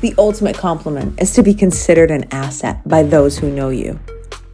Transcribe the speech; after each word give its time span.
The 0.00 0.14
ultimate 0.18 0.56
compliment 0.56 1.20
is 1.20 1.32
to 1.34 1.42
be 1.42 1.54
considered 1.54 2.10
an 2.10 2.26
asset 2.30 2.86
by 2.86 3.02
those 3.02 3.38
who 3.38 3.50
know 3.50 3.70
you. 3.70 3.98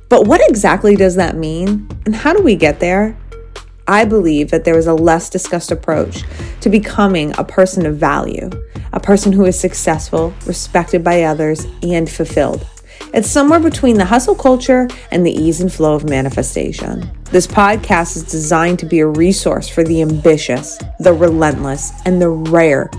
But 0.09 0.27
what 0.27 0.41
exactly 0.49 0.97
does 0.97 1.17
that 1.17 1.37
mean? 1.37 1.89
And 2.05 2.15
how 2.15 2.33
do 2.33 2.43
we 2.43 2.57
get 2.57 2.81
there? 2.81 3.17
I 3.87 4.05
believe 4.05 4.51
that 4.51 4.65
there 4.65 4.79
is 4.79 4.87
a 4.87 4.95
less 4.95 5.31
discussed 5.31 5.73
approach 5.73 6.23
to 6.61 6.69
becoming 6.69 7.35
a 7.39 7.45
person 7.45 7.87
of 7.87 7.97
value, 7.97 8.51
a 8.93 9.01
person 9.01 9.33
who 9.33 9.45
is 9.45 9.59
successful, 9.59 10.33
respected 10.47 11.03
by 11.03 11.23
others, 11.23 11.67
and 11.83 12.09
fulfilled. 12.09 12.67
It's 13.13 13.29
somewhere 13.29 13.59
between 13.59 13.97
the 13.97 14.05
hustle 14.05 14.37
culture 14.37 14.87
and 15.11 15.27
the 15.27 15.33
ease 15.33 15.61
and 15.61 15.73
flow 15.73 15.95
of 15.95 16.09
manifestation. 16.09 17.11
This 17.25 17.47
podcast 17.47 18.17
is 18.17 18.23
designed 18.23 18.79
to 18.81 18.87
be 18.87 19.01
a 19.01 19.07
resource 19.07 19.69
for 19.69 19.83
the 19.83 20.03
ambitious, 20.03 20.79
the 21.01 21.13
relentless, 21.13 21.93
and 22.05 22.23
the 22.23 22.29
rare 22.29 22.91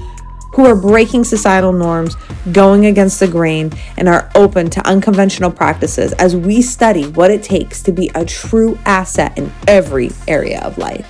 who 0.54 0.66
are 0.66 0.76
breaking 0.76 1.24
societal 1.24 1.72
norms, 1.72 2.16
going 2.52 2.86
against 2.86 3.20
the 3.20 3.28
grain, 3.28 3.72
and 3.98 4.10
are 4.10 4.30
open 4.36 4.70
to 4.70 4.88
unconventional 4.88 5.52
practices 5.52 6.14
as 6.14 6.36
we 6.36 6.62
study 6.62 7.08
what 7.10 7.32
it 7.32 7.44
takes 7.44 7.82
to 7.84 7.92
be 7.92 8.10
a 8.16 8.26
true 8.26 8.78
asset 8.86 9.38
in 9.38 9.52
every 9.68 10.12
area 10.28 10.62
of 10.62 10.78
life. 10.78 11.08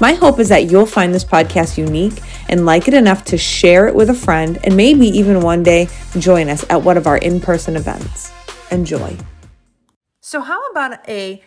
My 0.00 0.14
hope 0.14 0.40
is 0.40 0.48
that 0.48 0.70
you'll 0.70 0.86
find 0.86 1.14
this 1.14 1.24
podcast 1.24 1.78
unique 1.78 2.20
and 2.48 2.66
like 2.66 2.88
it 2.88 2.94
enough 2.94 3.24
to 3.26 3.38
share 3.38 3.86
it 3.86 3.94
with 3.94 4.10
a 4.10 4.14
friend 4.14 4.58
and 4.64 4.76
maybe 4.76 5.06
even 5.06 5.40
one 5.40 5.62
day 5.62 5.88
join 6.18 6.48
us 6.48 6.64
at 6.68 6.82
one 6.82 6.96
of 6.96 7.06
our 7.06 7.18
in 7.18 7.40
person 7.40 7.76
events. 7.76 8.32
Enjoy. 8.72 9.16
So, 10.20 10.40
how 10.40 10.60
about 10.70 11.08
a 11.08 11.40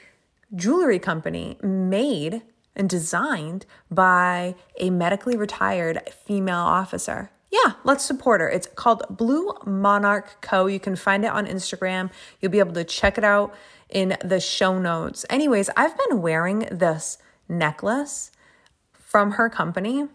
jewelry 0.56 1.00
company 1.00 1.58
made 1.62 2.42
and 2.77 2.90
designed 2.90 3.66
by 3.91 4.55
a 4.80 4.90
medically 4.90 5.36
retired 5.36 6.02
female 6.26 6.55
officer? 6.55 7.31
Yeah, 7.52 7.73
let's 7.84 8.05
support 8.05 8.41
her. 8.41 8.50
It's 8.50 8.67
called 8.67 9.03
Blue 9.09 9.53
Monarch 9.66 10.41
Co. 10.41 10.67
You 10.67 10.80
can 10.80 10.95
find 10.95 11.26
it 11.26 11.31
on 11.31 11.45
Instagram. 11.45 12.09
You'll 12.39 12.52
be 12.52 12.59
able 12.59 12.73
to 12.73 12.84
check 12.84 13.17
it 13.17 13.23
out 13.23 13.53
in 13.89 14.17
the 14.23 14.39
show 14.39 14.80
notes. 14.80 15.25
Anyways, 15.30 15.69
I've 15.78 15.97
been 15.97 16.22
wearing 16.22 16.67
this 16.72 17.17
necklace 17.47 18.31
from 18.91 19.31
her 19.31 19.50
company 19.50 20.08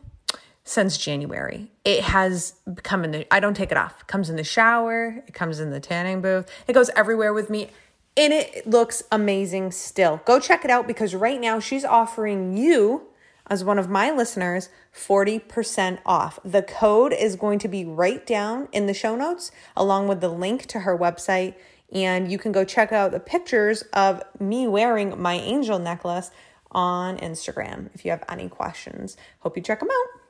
since 0.64 0.97
January. 0.97 1.72
It 1.84 2.02
has 2.02 2.54
come 2.82 3.04
in 3.04 3.10
the 3.10 3.34
I 3.34 3.41
don't 3.41 3.54
take 3.54 3.72
it 3.72 3.78
off. 3.78 4.02
It 4.02 4.06
comes 4.06 4.30
in 4.30 4.36
the 4.36 4.44
shower, 4.44 5.22
it 5.26 5.34
comes 5.34 5.58
in 5.58 5.70
the 5.70 5.80
tanning 5.80 6.20
booth. 6.20 6.48
It 6.66 6.74
goes 6.74 6.91
everywhere 6.94 7.32
with 7.32 7.50
me. 7.50 7.70
And 8.16 8.32
it 8.32 8.66
looks 8.66 9.02
amazing 9.10 9.72
still. 9.72 10.20
Go 10.24 10.38
check 10.38 10.64
it 10.64 10.70
out 10.70 10.86
because 10.86 11.14
right 11.14 11.41
now 11.41 11.60
she's 11.60 11.84
offering 11.84 12.56
you 12.56 13.08
as 13.46 13.64
one 13.64 13.78
of 13.78 13.88
my 13.88 14.10
listeners 14.10 14.69
40% 14.94 15.98
off. 16.04 16.38
The 16.44 16.62
code 16.62 17.12
is 17.12 17.36
going 17.36 17.58
to 17.60 17.69
be 17.69 17.84
right 17.84 18.24
down 18.27 18.69
in 18.72 18.86
the 18.86 18.94
show 18.94 19.16
notes 19.16 19.50
along 19.77 20.08
with 20.08 20.20
the 20.20 20.28
link 20.28 20.66
to 20.66 20.80
her 20.80 20.96
website 20.96 21.54
and 21.92 22.30
you 22.30 22.38
can 22.38 22.52
go 22.52 22.64
check 22.64 22.92
out 22.92 23.12
the 23.12 23.20
pictures 23.20 23.82
of 23.92 24.22
me 24.41 24.66
wearing 24.66 25.20
my 25.20 25.34
angel 25.34 25.78
necklace 25.78 26.30
on 26.70 27.19
Instagram 27.19 27.91
if 27.94 28.04
you 28.04 28.10
have 28.10 28.24
any 28.28 28.48
questions. 28.48 29.16
Hope 29.41 29.56
you 29.56 29.62
check 29.62 29.80
them 29.80 29.91
out. 29.91 30.20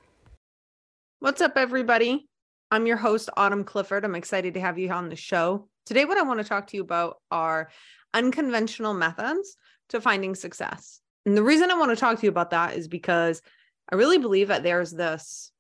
What's 1.21 1.41
up, 1.41 1.57
everybody? 1.57 2.27
I'm 2.73 2.87
your 2.87 2.97
host, 2.97 3.31
Autumn 3.37 3.65
Clifford. 3.65 4.05
I'm 4.05 4.17
excited 4.17 4.55
to 4.55 4.61
have 4.61 4.79
you 4.79 4.91
on 4.91 5.09
the 5.09 5.17
show. 5.17 5.69
Today, 5.87 6.05
what 6.05 6.19
I 6.19 6.23
want 6.23 6.41
to 6.41 6.49
talk 6.49 6.69
to 6.69 6.77
you 6.77 6.83
about 6.83 7.17
are 7.31 7.71
unconventional 8.15 8.95
methods 8.95 9.57
to 9.89 10.01
finding 10.01 10.35
success. 10.35 11.01
And 11.27 11.37
the 11.37 11.43
reason 11.43 11.71
I 11.71 11.79
want 11.79 11.91
to 11.91 11.97
talk 11.97 12.19
to 12.19 12.23
you 12.27 12.31
about 12.31 12.51
that 12.51 12.75
is 12.75 12.89
because 12.89 13.43
I 13.91 13.97
really 13.97 14.19
believe 14.19 14.49
that 14.49 14.63
there's 14.63 14.91
this 14.91 15.51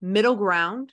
middle 0.00 0.36
ground 0.36 0.92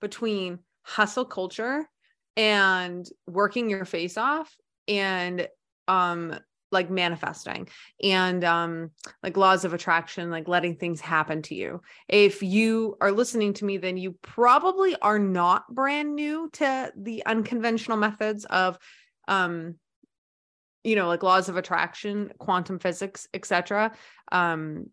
between 0.00 0.60
hustle 0.82 1.24
culture 1.24 1.88
and 2.36 3.08
working 3.26 3.68
your 3.68 3.84
face 3.84 4.16
off 4.16 4.54
and 4.86 5.48
um 5.88 6.38
like 6.70 6.90
manifesting 6.90 7.68
and 8.02 8.44
um 8.44 8.90
like 9.22 9.36
laws 9.36 9.64
of 9.64 9.72
attraction 9.72 10.30
like 10.30 10.48
letting 10.48 10.76
things 10.76 11.00
happen 11.00 11.42
to 11.42 11.54
you. 11.54 11.80
If 12.08 12.42
you 12.42 12.96
are 13.00 13.12
listening 13.12 13.54
to 13.54 13.64
me 13.64 13.78
then 13.78 13.96
you 13.96 14.12
probably 14.22 14.96
are 14.96 15.18
not 15.18 15.72
brand 15.74 16.14
new 16.14 16.50
to 16.54 16.92
the 16.96 17.24
unconventional 17.26 17.96
methods 17.96 18.44
of 18.44 18.78
um 19.26 19.76
you 20.84 20.96
know 20.96 21.08
like 21.08 21.22
laws 21.22 21.48
of 21.48 21.56
attraction 21.56 22.32
quantum 22.38 22.78
physics 22.78 23.26
etc 23.34 23.92
um 24.32 24.86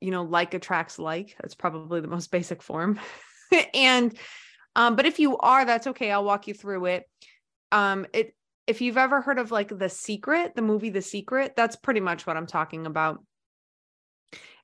you 0.00 0.10
know 0.10 0.22
like 0.22 0.54
attracts 0.54 0.98
like. 0.98 1.36
That's 1.40 1.54
probably 1.54 2.00
the 2.00 2.08
most 2.08 2.30
basic 2.30 2.62
form. 2.62 2.98
And 3.74 4.12
um 4.74 4.96
but 4.96 5.06
if 5.06 5.20
you 5.20 5.38
are 5.38 5.64
that's 5.64 5.86
okay. 5.86 6.10
I'll 6.10 6.24
walk 6.24 6.48
you 6.48 6.54
through 6.54 6.86
it. 6.86 7.04
Um 7.70 8.06
it 8.12 8.34
if 8.66 8.80
you've 8.80 8.96
ever 8.96 9.20
heard 9.20 9.38
of 9.38 9.50
like 9.50 9.76
The 9.76 9.88
Secret, 9.88 10.54
the 10.56 10.62
movie 10.62 10.90
The 10.90 11.02
Secret, 11.02 11.54
that's 11.56 11.76
pretty 11.76 12.00
much 12.00 12.26
what 12.26 12.36
I'm 12.36 12.46
talking 12.46 12.86
about. 12.86 13.24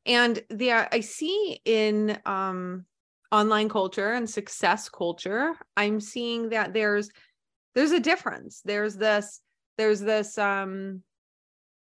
And 0.04 0.42
the 0.50 0.72
I 0.72 1.00
see 1.00 1.60
in 1.64 2.18
um 2.26 2.84
online 3.30 3.68
culture 3.68 4.12
and 4.12 4.28
success 4.28 4.88
culture, 4.88 5.54
I'm 5.76 6.00
seeing 6.00 6.50
that 6.50 6.72
there's 6.74 7.10
there's 7.74 7.92
a 7.92 8.00
difference. 8.00 8.60
There's 8.64 8.96
this 8.96 9.40
there's 9.78 10.00
this 10.00 10.36
um 10.38 11.02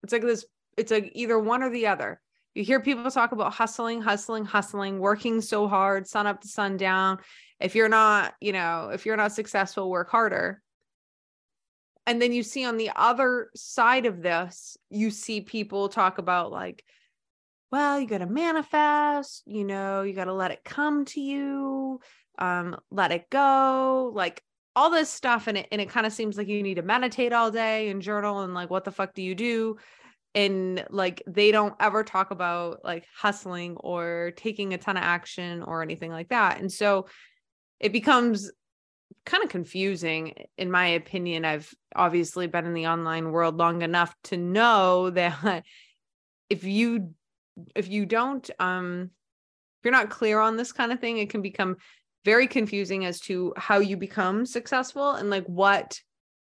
it's 0.04 0.12
like 0.12 0.22
this 0.22 0.44
it's 0.76 0.92
like 0.92 1.10
either 1.14 1.38
one 1.38 1.62
or 1.62 1.70
the 1.70 1.88
other. 1.88 2.20
You 2.54 2.64
hear 2.64 2.80
people 2.80 3.10
talk 3.10 3.32
about 3.32 3.54
hustling, 3.54 4.02
hustling, 4.02 4.44
hustling, 4.44 4.98
working 5.00 5.40
so 5.40 5.66
hard, 5.66 6.06
sun 6.06 6.26
up 6.26 6.42
to 6.42 6.48
sundown. 6.48 7.18
If 7.58 7.74
you're 7.74 7.88
not, 7.88 8.34
you 8.40 8.52
know, 8.52 8.90
if 8.92 9.06
you're 9.06 9.16
not 9.16 9.32
successful, 9.32 9.90
work 9.90 10.10
harder 10.10 10.62
and 12.06 12.20
then 12.20 12.32
you 12.32 12.42
see 12.42 12.64
on 12.64 12.76
the 12.76 12.90
other 12.94 13.50
side 13.54 14.06
of 14.06 14.22
this 14.22 14.76
you 14.90 15.10
see 15.10 15.40
people 15.40 15.88
talk 15.88 16.18
about 16.18 16.50
like 16.50 16.84
well 17.70 18.00
you 18.00 18.06
got 18.06 18.18
to 18.18 18.26
manifest 18.26 19.42
you 19.46 19.64
know 19.64 20.02
you 20.02 20.14
got 20.14 20.24
to 20.24 20.34
let 20.34 20.50
it 20.50 20.64
come 20.64 21.04
to 21.04 21.20
you 21.20 22.00
um 22.38 22.76
let 22.90 23.12
it 23.12 23.28
go 23.30 24.10
like 24.14 24.42
all 24.74 24.90
this 24.90 25.10
stuff 25.10 25.46
and 25.46 25.58
it 25.58 25.68
and 25.70 25.80
it 25.80 25.88
kind 25.88 26.06
of 26.06 26.12
seems 26.12 26.36
like 26.36 26.48
you 26.48 26.62
need 26.62 26.74
to 26.74 26.82
meditate 26.82 27.32
all 27.32 27.50
day 27.50 27.88
and 27.90 28.02
journal 28.02 28.40
and 28.40 28.54
like 28.54 28.70
what 28.70 28.84
the 28.84 28.90
fuck 28.90 29.14
do 29.14 29.22
you 29.22 29.34
do? 29.34 29.76
And 30.34 30.84
like 30.88 31.22
they 31.26 31.52
don't 31.52 31.74
ever 31.78 32.02
talk 32.04 32.30
about 32.30 32.82
like 32.84 33.06
hustling 33.14 33.76
or 33.76 34.32
taking 34.36 34.72
a 34.72 34.78
ton 34.78 34.96
of 34.96 35.02
action 35.02 35.62
or 35.62 35.82
anything 35.82 36.10
like 36.10 36.30
that. 36.30 36.58
And 36.58 36.72
so 36.72 37.06
it 37.80 37.92
becomes 37.92 38.50
kind 39.24 39.42
of 39.42 39.50
confusing 39.50 40.34
in 40.56 40.70
my 40.70 40.88
opinion. 40.88 41.44
I've 41.44 41.72
obviously 41.94 42.46
been 42.46 42.66
in 42.66 42.74
the 42.74 42.86
online 42.86 43.32
world 43.32 43.56
long 43.56 43.82
enough 43.82 44.14
to 44.24 44.36
know 44.36 45.10
that 45.10 45.64
if 46.48 46.64
you 46.64 47.14
if 47.74 47.88
you 47.88 48.06
don't 48.06 48.48
um 48.58 49.10
if 49.80 49.84
you're 49.84 49.92
not 49.92 50.10
clear 50.10 50.40
on 50.40 50.56
this 50.56 50.72
kind 50.72 50.90
of 50.90 51.00
thing 51.00 51.18
it 51.18 51.28
can 51.28 51.42
become 51.42 51.76
very 52.24 52.46
confusing 52.46 53.04
as 53.04 53.20
to 53.20 53.52
how 53.56 53.78
you 53.78 53.96
become 53.96 54.46
successful 54.46 55.12
and 55.12 55.28
like 55.28 55.44
what 55.46 56.00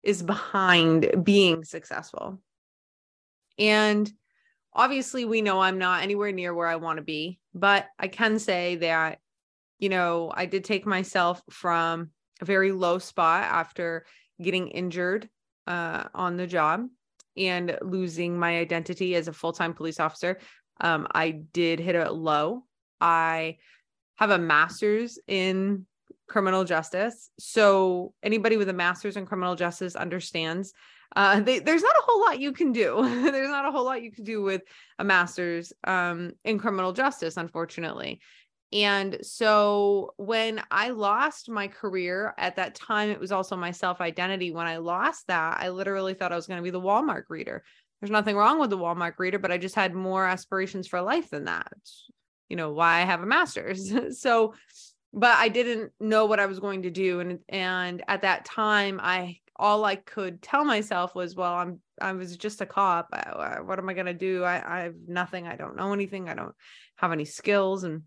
is 0.03 0.22
behind 0.22 1.25
being 1.25 1.65
successful. 1.65 2.41
And 3.59 4.11
obviously 4.77 5.25
we 5.25 5.41
know 5.41 5.61
i'm 5.61 5.78
not 5.78 6.03
anywhere 6.03 6.31
near 6.31 6.55
where 6.55 6.69
i 6.69 6.77
want 6.77 6.99
to 6.99 7.03
be 7.03 7.41
but 7.55 7.87
i 7.99 8.06
can 8.06 8.39
say 8.39 8.77
that 8.77 9.19
you 9.78 9.89
know 9.89 10.31
i 10.34 10.45
did 10.47 10.62
take 10.62 10.87
myself 10.87 11.43
from 11.50 12.11
a 12.41 12.44
very 12.44 12.72
low 12.72 12.98
spot 12.98 13.44
after 13.44 14.06
getting 14.41 14.69
injured 14.69 15.28
uh, 15.66 16.04
on 16.14 16.36
the 16.36 16.47
job 16.47 16.86
and 17.36 17.78
losing 17.82 18.38
my 18.38 18.58
identity 18.58 19.14
as 19.14 19.28
a 19.28 19.32
full-time 19.32 19.74
police 19.74 20.00
officer. 20.00 20.38
Um, 20.80 21.06
i 21.12 21.30
did 21.30 21.80
hit 21.80 21.94
a 21.94 22.10
low. 22.10 22.64
I 23.00 23.58
have 24.16 24.30
a 24.30 24.38
master's 24.38 25.19
in 25.26 25.86
criminal 26.26 26.64
justice. 26.64 27.30
So 27.38 28.12
anybody 28.22 28.56
with 28.56 28.68
a 28.68 28.74
master's 28.74 29.16
in 29.16 29.27
criminal 29.27 29.54
justice 29.54 29.97
understands 29.97 30.72
uh, 31.15 31.41
they, 31.41 31.60
there's 31.60 31.82
not 31.82 31.97
a 31.97 32.03
whole 32.03 32.21
lot 32.21 32.41
you 32.41 32.53
can 32.53 32.72
do. 32.72 32.97
There's 33.30 33.48
not 33.48 33.65
a 33.65 33.71
whole 33.71 33.84
lot 33.84 34.03
you 34.03 34.10
can 34.10 34.24
do 34.24 34.42
with 34.42 34.62
a 34.98 35.04
master's 35.04 35.72
um, 35.84 36.32
in 36.44 36.59
criminal 36.59 36.92
justice 36.92 37.36
unfortunately 37.36 38.21
and 38.72 39.18
so 39.22 40.13
when 40.16 40.60
I 40.71 40.91
lost 40.91 41.48
my 41.48 41.68
career 41.68 42.34
at 42.36 42.57
that 42.57 42.74
time, 42.74 43.10
it 43.10 43.21
was 43.21 43.30
also 43.30 43.57
my 43.57 43.71
self 43.71 44.01
identity. 44.01 44.51
When 44.51 44.66
I 44.66 44.78
lost 44.78 45.28
that, 45.28 45.59
I 45.60 45.68
literally 45.68 46.15
thought 46.15 46.33
I 46.33 46.36
was 46.36 46.47
going 46.47 46.59
to 46.59 46.65
be 46.65 46.71
the 46.71 46.80
Walmart 46.80 47.24
reader. 47.28 47.63
There's 48.01 48.10
nothing 48.10 48.36
wrong 48.36 48.59
with 48.59 48.71
the 48.71 48.78
Walmart 48.78 49.15
reader, 49.18 49.39
but 49.39 49.53
I 49.53 49.59
just 49.59 49.74
had 49.74 49.95
more 49.95 50.27
aspirations 50.27 50.89
for 50.89 51.01
life 51.01 51.30
than 51.30 51.45
that. 51.45 51.72
You 52.48 52.57
know, 52.57 52.72
why 52.72 53.01
I 53.01 53.04
have 53.04 53.22
a 53.22 53.27
master's. 53.27 53.92
so, 54.21 54.54
but 55.13 55.36
I 55.36 55.48
didn't 55.48 55.92
know 56.01 56.27
what 56.27 56.41
I 56.41 56.47
was 56.47 56.60
going 56.60 56.83
to 56.83 56.91
do. 56.91 57.21
And, 57.21 57.39
and 57.48 58.03
at 58.09 58.22
that 58.22 58.45
time, 58.45 59.01
I, 59.03 59.39
all 59.54 59.84
I 59.84 59.97
could 59.97 60.42
tell 60.42 60.65
myself 60.65 61.15
was, 61.15 61.34
well, 61.36 61.54
I'm, 61.54 61.80
I 62.01 62.13
was 62.13 62.36
just 62.36 62.60
a 62.60 62.66
cop. 62.66 63.09
What 63.65 63.78
am 63.78 63.89
I 63.89 63.95
going 63.95 64.07
to 64.07 64.13
do? 64.13 64.42
I, 64.42 64.80
I 64.80 64.83
have 64.83 64.97
nothing. 65.07 65.47
I 65.47 65.57
don't 65.57 65.77
know 65.77 65.92
anything. 65.92 66.28
I 66.28 66.34
don't 66.34 66.54
have 66.97 67.13
any 67.13 67.24
skills. 67.24 67.84
And, 67.84 68.03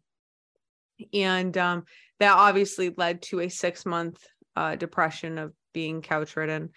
And 1.13 1.57
um, 1.57 1.85
that 2.19 2.33
obviously 2.33 2.93
led 2.95 3.21
to 3.23 3.41
a 3.41 3.49
six 3.49 3.85
month 3.85 4.25
uh, 4.55 4.75
depression 4.75 5.37
of 5.37 5.53
being 5.73 6.01
couch 6.01 6.35
ridden. 6.35 6.69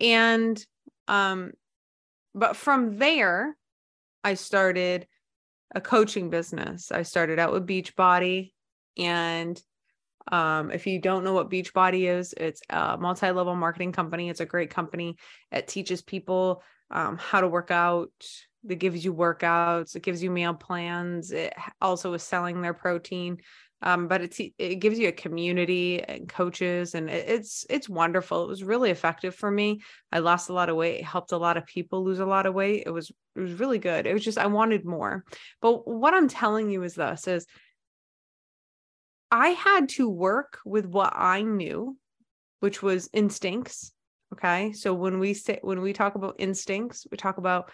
And, 0.00 0.64
um, 1.08 1.52
but 2.34 2.56
from 2.56 2.98
there, 2.98 3.56
I 4.24 4.34
started 4.34 5.06
a 5.74 5.80
coaching 5.80 6.30
business. 6.30 6.90
I 6.90 7.02
started 7.02 7.38
out 7.38 7.52
with 7.52 7.66
Beachbody. 7.66 8.52
And 8.98 9.60
um, 10.30 10.70
if 10.70 10.86
you 10.86 11.00
don't 11.00 11.24
know 11.24 11.32
what 11.32 11.50
Beachbody 11.50 12.08
is, 12.08 12.34
it's 12.36 12.60
a 12.70 12.96
multi 12.96 13.30
level 13.30 13.54
marketing 13.54 13.92
company. 13.92 14.28
It's 14.28 14.40
a 14.40 14.46
great 14.46 14.70
company. 14.70 15.16
It 15.52 15.68
teaches 15.68 16.02
people 16.02 16.62
um, 16.90 17.16
how 17.16 17.40
to 17.40 17.48
work 17.48 17.70
out. 17.70 18.10
It 18.68 18.76
gives 18.76 19.04
you 19.04 19.14
workouts. 19.14 19.94
It 19.94 20.02
gives 20.02 20.22
you 20.22 20.30
meal 20.30 20.54
plans. 20.54 21.30
It 21.30 21.54
also 21.80 22.12
is 22.14 22.22
selling 22.22 22.60
their 22.60 22.74
protein 22.74 23.38
um, 23.82 24.08
but 24.08 24.22
it's 24.22 24.40
it 24.40 24.76
gives 24.76 24.98
you 24.98 25.08
a 25.08 25.12
community 25.12 26.02
and 26.02 26.28
coaches 26.28 26.94
and 26.94 27.10
it's 27.10 27.66
it's 27.68 27.88
wonderful. 27.88 28.44
It 28.44 28.48
was 28.48 28.64
really 28.64 28.90
effective 28.90 29.34
for 29.34 29.50
me. 29.50 29.82
I 30.10 30.20
lost 30.20 30.48
a 30.48 30.54
lot 30.54 30.68
of 30.68 30.76
weight 30.76 31.00
it 31.00 31.04
helped 31.04 31.32
a 31.32 31.36
lot 31.36 31.56
of 31.56 31.66
people 31.66 32.04
lose 32.04 32.18
a 32.18 32.26
lot 32.26 32.46
of 32.46 32.54
weight. 32.54 32.84
It 32.86 32.90
was 32.90 33.10
it 33.34 33.40
was 33.40 33.52
really 33.54 33.78
good. 33.78 34.06
It 34.06 34.14
was 34.14 34.24
just 34.24 34.38
i 34.38 34.46
wanted 34.46 34.84
more. 34.84 35.24
But 35.60 35.86
what 35.86 36.14
i'm 36.14 36.28
telling 36.28 36.70
you 36.70 36.82
is 36.82 36.94
this 36.94 37.28
is 37.28 37.46
i 39.30 39.48
had 39.48 39.88
to 39.90 40.08
work 40.08 40.58
with 40.64 40.86
what 40.86 41.12
i 41.14 41.42
knew 41.42 41.96
which 42.60 42.82
was 42.82 43.10
instincts 43.12 43.92
okay? 44.32 44.72
So 44.72 44.94
when 44.94 45.18
we 45.18 45.34
say 45.34 45.58
when 45.62 45.80
we 45.80 45.92
talk 45.92 46.14
about 46.14 46.36
instincts 46.38 47.06
we 47.10 47.16
talk 47.16 47.38
about 47.38 47.70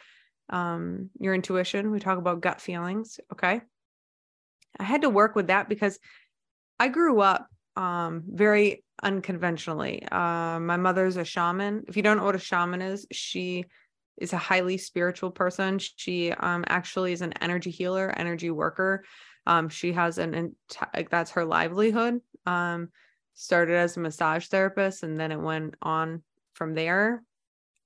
um 0.50 1.10
your 1.19 1.34
intuition 1.34 1.90
we 1.90 2.00
talk 2.00 2.19
about 2.19 2.40
gut 2.40 2.60
feelings 2.60 3.20
okay 3.32 3.62
I 4.79 4.85
had 4.85 5.03
to 5.03 5.11
work 5.11 5.35
with 5.35 5.49
that 5.49 5.69
because 5.69 5.99
I 6.79 6.89
grew 6.89 7.21
up 7.21 7.47
um, 7.77 8.25
very 8.27 8.85
unconventionally. 9.03 10.07
Uh, 10.11 10.61
my 10.61 10.77
mother's 10.77 11.17
a 11.17 11.25
shaman. 11.25 11.85
If 11.89 11.97
you 11.97 12.03
don't 12.03 12.17
know 12.17 12.25
what 12.25 12.35
a 12.35 12.41
shaman 12.41 12.83
is, 12.83 13.07
she 13.13 13.65
is 14.19 14.33
a 14.33 14.39
highly 14.39 14.79
spiritual 14.79 15.31
person. 15.31 15.79
She 15.79 16.33
um, 16.33 16.65
actually 16.69 17.13
is 17.13 17.23
an 17.23 17.33
energy 17.41 17.71
healer, 17.71 18.13
energy 18.17 18.51
worker. 18.51 19.05
Um, 19.47 19.69
she 19.69 19.93
has 19.93 20.19
an 20.19 20.55
that's 21.11 21.33
her 21.33 21.45
livelihood. 21.45 22.21
Um, 22.47 22.91
started 23.35 23.75
as 23.75 23.97
a 23.97 24.01
massage 24.01 24.47
therapist, 24.47 25.03
and 25.03 25.19
then 25.19 25.33
it 25.33 25.41
went 25.41 25.75
on 25.83 26.23
from 26.55 26.75
there. 26.75 27.23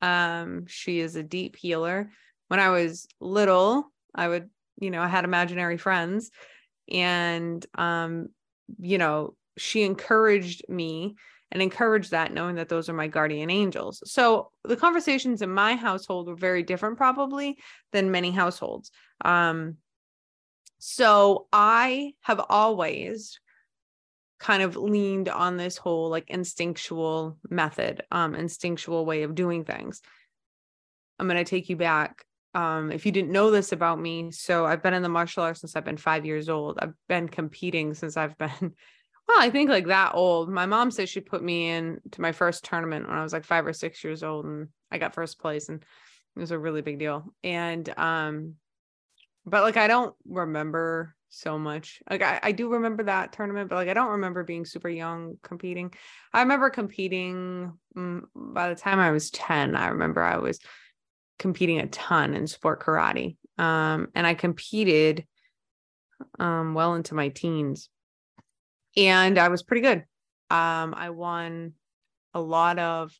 Um, 0.02 0.66
she 0.66 1.00
is 1.00 1.16
a 1.16 1.22
deep 1.22 1.56
healer. 1.56 2.10
When 2.48 2.60
I 2.60 2.70
was 2.70 3.06
little, 3.20 3.92
I 4.14 4.28
would, 4.28 4.50
you 4.80 4.90
know, 4.90 5.00
I 5.00 5.08
had 5.08 5.24
imaginary 5.24 5.78
friends 5.78 6.30
and 6.90 7.64
um 7.74 8.28
you 8.78 8.98
know 8.98 9.34
she 9.58 9.82
encouraged 9.82 10.68
me 10.68 11.16
and 11.52 11.62
encouraged 11.62 12.10
that 12.10 12.32
knowing 12.32 12.56
that 12.56 12.68
those 12.68 12.88
are 12.88 12.92
my 12.92 13.06
guardian 13.06 13.50
angels. 13.50 14.02
So 14.04 14.50
the 14.64 14.76
conversations 14.76 15.42
in 15.42 15.50
my 15.50 15.76
household 15.76 16.26
were 16.26 16.34
very 16.34 16.62
different 16.62 16.96
probably 16.96 17.56
than 17.92 18.10
many 18.10 18.30
households. 18.30 18.90
Um 19.24 19.76
so 20.78 21.46
i 21.54 22.12
have 22.20 22.38
always 22.50 23.40
kind 24.38 24.62
of 24.62 24.76
leaned 24.76 25.30
on 25.30 25.56
this 25.56 25.78
whole 25.78 26.10
like 26.10 26.28
instinctual 26.28 27.38
method 27.48 28.02
um 28.10 28.34
instinctual 28.34 29.06
way 29.06 29.22
of 29.22 29.34
doing 29.34 29.64
things. 29.64 30.02
I'm 31.18 31.28
going 31.28 31.42
to 31.42 31.48
take 31.48 31.70
you 31.70 31.76
back 31.76 32.25
um, 32.56 32.90
if 32.90 33.04
you 33.04 33.12
didn't 33.12 33.32
know 33.32 33.50
this 33.50 33.72
about 33.72 34.00
me, 34.00 34.30
so 34.30 34.64
I've 34.64 34.82
been 34.82 34.94
in 34.94 35.02
the 35.02 35.10
martial 35.10 35.42
arts 35.42 35.60
since 35.60 35.76
I've 35.76 35.84
been 35.84 35.98
five 35.98 36.24
years 36.24 36.48
old. 36.48 36.78
I've 36.80 36.94
been 37.06 37.28
competing 37.28 37.92
since 37.92 38.16
I've 38.16 38.38
been, 38.38 38.50
well, 39.28 39.38
I 39.38 39.50
think 39.50 39.68
like 39.68 39.88
that 39.88 40.14
old. 40.14 40.48
My 40.48 40.64
mom 40.64 40.90
says 40.90 41.10
she 41.10 41.20
put 41.20 41.42
me 41.42 41.68
in 41.68 42.00
to 42.12 42.22
my 42.22 42.32
first 42.32 42.64
tournament 42.64 43.06
when 43.06 43.18
I 43.18 43.22
was 43.22 43.34
like 43.34 43.44
five 43.44 43.66
or 43.66 43.74
six 43.74 44.02
years 44.02 44.22
old, 44.22 44.46
and 44.46 44.68
I 44.90 44.96
got 44.96 45.12
first 45.12 45.38
place, 45.38 45.68
and 45.68 45.82
it 46.34 46.40
was 46.40 46.50
a 46.50 46.58
really 46.58 46.80
big 46.80 46.98
deal. 46.98 47.34
And 47.44 47.86
um, 47.98 48.54
but 49.44 49.62
like 49.62 49.76
I 49.76 49.86
don't 49.86 50.14
remember 50.26 51.14
so 51.28 51.58
much. 51.58 52.00
Like 52.08 52.22
I, 52.22 52.40
I 52.42 52.52
do 52.52 52.72
remember 52.72 53.02
that 53.02 53.32
tournament, 53.32 53.68
but 53.68 53.76
like 53.76 53.88
I 53.88 53.94
don't 53.94 54.12
remember 54.12 54.44
being 54.44 54.64
super 54.64 54.88
young 54.88 55.36
competing. 55.42 55.92
I 56.32 56.40
remember 56.40 56.70
competing 56.70 57.74
um, 57.98 58.28
by 58.34 58.70
the 58.70 58.80
time 58.80 58.98
I 58.98 59.10
was 59.10 59.30
10. 59.30 59.76
I 59.76 59.88
remember 59.88 60.22
I 60.22 60.38
was 60.38 60.58
competing 61.38 61.78
a 61.80 61.86
ton 61.86 62.34
in 62.34 62.46
sport 62.46 62.82
karate. 62.82 63.36
Um, 63.58 64.08
and 64.14 64.26
I 64.26 64.34
competed 64.34 65.26
um, 66.38 66.74
well 66.74 66.94
into 66.94 67.14
my 67.14 67.28
teens. 67.28 67.88
And 68.96 69.38
I 69.38 69.48
was 69.48 69.62
pretty 69.62 69.82
good. 69.82 70.04
Um, 70.50 70.94
I 70.96 71.10
won 71.10 71.72
a 72.34 72.40
lot 72.40 72.78
of 72.78 73.12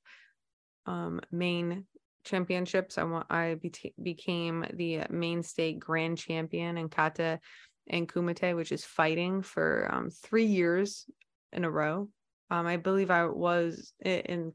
um, 0.87 1.21
Maine 1.31 1.85
championships. 2.25 2.99
I 2.99 3.05
want 3.05 3.27
I 3.31 3.57
be- 3.61 3.95
became 4.03 4.65
the 4.73 5.03
Maine 5.11 5.43
state 5.43 5.79
grand 5.79 6.19
champion 6.19 6.79
in 6.79 6.89
kata 6.89 7.41
and 7.89 8.09
kumite, 8.09 8.57
which 8.57 8.73
is 8.73 8.85
fighting 8.85 9.43
for 9.43 9.89
um, 9.93 10.11
three 10.11 10.47
years 10.47 11.07
in 11.53 11.65
a 11.65 11.71
row. 11.71 12.09
Um, 12.51 12.67
I 12.67 12.77
believe 12.77 13.11
I 13.11 13.27
was 13.27 13.93
in 14.05 14.53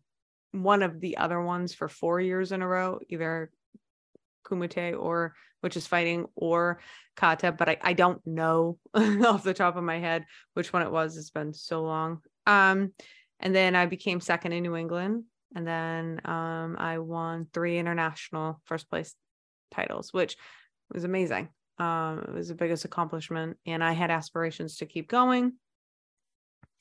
one 0.51 0.83
of 0.83 0.99
the 0.99 1.17
other 1.17 1.41
ones 1.41 1.73
for 1.73 1.87
four 1.87 2.19
years 2.19 2.51
in 2.51 2.61
a 2.61 2.67
row, 2.67 2.99
either 3.09 3.51
kumite 4.45 4.99
or 4.99 5.33
which 5.61 5.77
is 5.77 5.87
fighting 5.87 6.25
or 6.35 6.79
kata, 7.15 7.51
but 7.51 7.69
I, 7.69 7.77
I 7.81 7.93
don't 7.93 8.25
know 8.25 8.77
off 8.95 9.43
the 9.43 9.53
top 9.53 9.75
of 9.75 9.83
my 9.83 9.99
head 9.99 10.25
which 10.53 10.73
one 10.73 10.81
it 10.81 10.91
was. 10.91 11.17
It's 11.17 11.29
been 11.29 11.53
so 11.53 11.83
long. 11.83 12.21
Um, 12.47 12.93
and 13.39 13.55
then 13.55 13.75
I 13.75 13.85
became 13.85 14.19
second 14.19 14.53
in 14.53 14.63
New 14.63 14.75
England. 14.75 15.23
And 15.55 15.67
then 15.67 16.21
um, 16.25 16.77
I 16.79 16.99
won 16.99 17.47
three 17.53 17.77
international 17.77 18.61
first 18.65 18.89
place 18.89 19.13
titles, 19.71 20.13
which 20.13 20.37
was 20.91 21.03
amazing. 21.03 21.49
Um, 21.77 22.25
it 22.27 22.33
was 22.33 22.47
the 22.47 22.55
biggest 22.55 22.85
accomplishment. 22.85 23.57
And 23.65 23.83
I 23.83 23.91
had 23.93 24.11
aspirations 24.11 24.77
to 24.77 24.85
keep 24.85 25.09
going. 25.09 25.53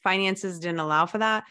Finances 0.03 0.59
didn't 0.61 0.81
allow 0.81 1.07
for 1.07 1.19
that 1.19 1.45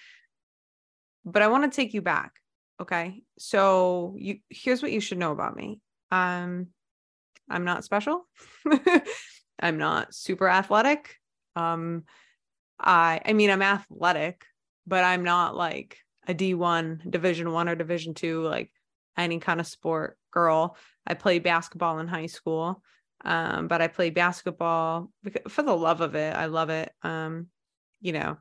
but 1.25 1.41
I 1.41 1.47
want 1.47 1.71
to 1.71 1.75
take 1.75 1.93
you 1.93 2.01
back. 2.01 2.33
Okay. 2.81 3.21
So 3.37 4.15
you 4.17 4.39
here's 4.49 4.81
what 4.81 4.91
you 4.91 4.99
should 4.99 5.17
know 5.17 5.31
about 5.31 5.55
me. 5.55 5.81
Um 6.11 6.67
I'm 7.49 7.65
not 7.65 7.83
special. 7.83 8.27
I'm 9.59 9.77
not 9.77 10.13
super 10.13 10.47
athletic. 10.47 11.15
Um 11.55 12.03
I 12.79 13.21
I 13.25 13.33
mean 13.33 13.49
I'm 13.49 13.61
athletic, 13.61 14.45
but 14.87 15.03
I'm 15.03 15.23
not 15.23 15.55
like 15.55 15.97
a 16.27 16.33
D1, 16.33 17.09
division 17.09 17.51
1 17.51 17.69
or 17.69 17.75
division 17.75 18.13
2 18.13 18.43
like 18.43 18.71
any 19.17 19.39
kind 19.39 19.59
of 19.59 19.67
sport 19.67 20.17
girl. 20.31 20.77
I 21.05 21.15
played 21.15 21.43
basketball 21.43 21.99
in 21.99 22.07
high 22.07 22.27
school. 22.27 22.81
Um 23.25 23.67
but 23.67 23.81
I 23.81 23.87
played 23.87 24.13
basketball 24.13 25.11
for 25.49 25.63
the 25.63 25.75
love 25.75 25.99
of 25.99 26.15
it. 26.15 26.33
I 26.33 26.45
love 26.45 26.69
it. 26.69 26.93
Um 27.03 27.47
you 28.01 28.13
know, 28.13 28.37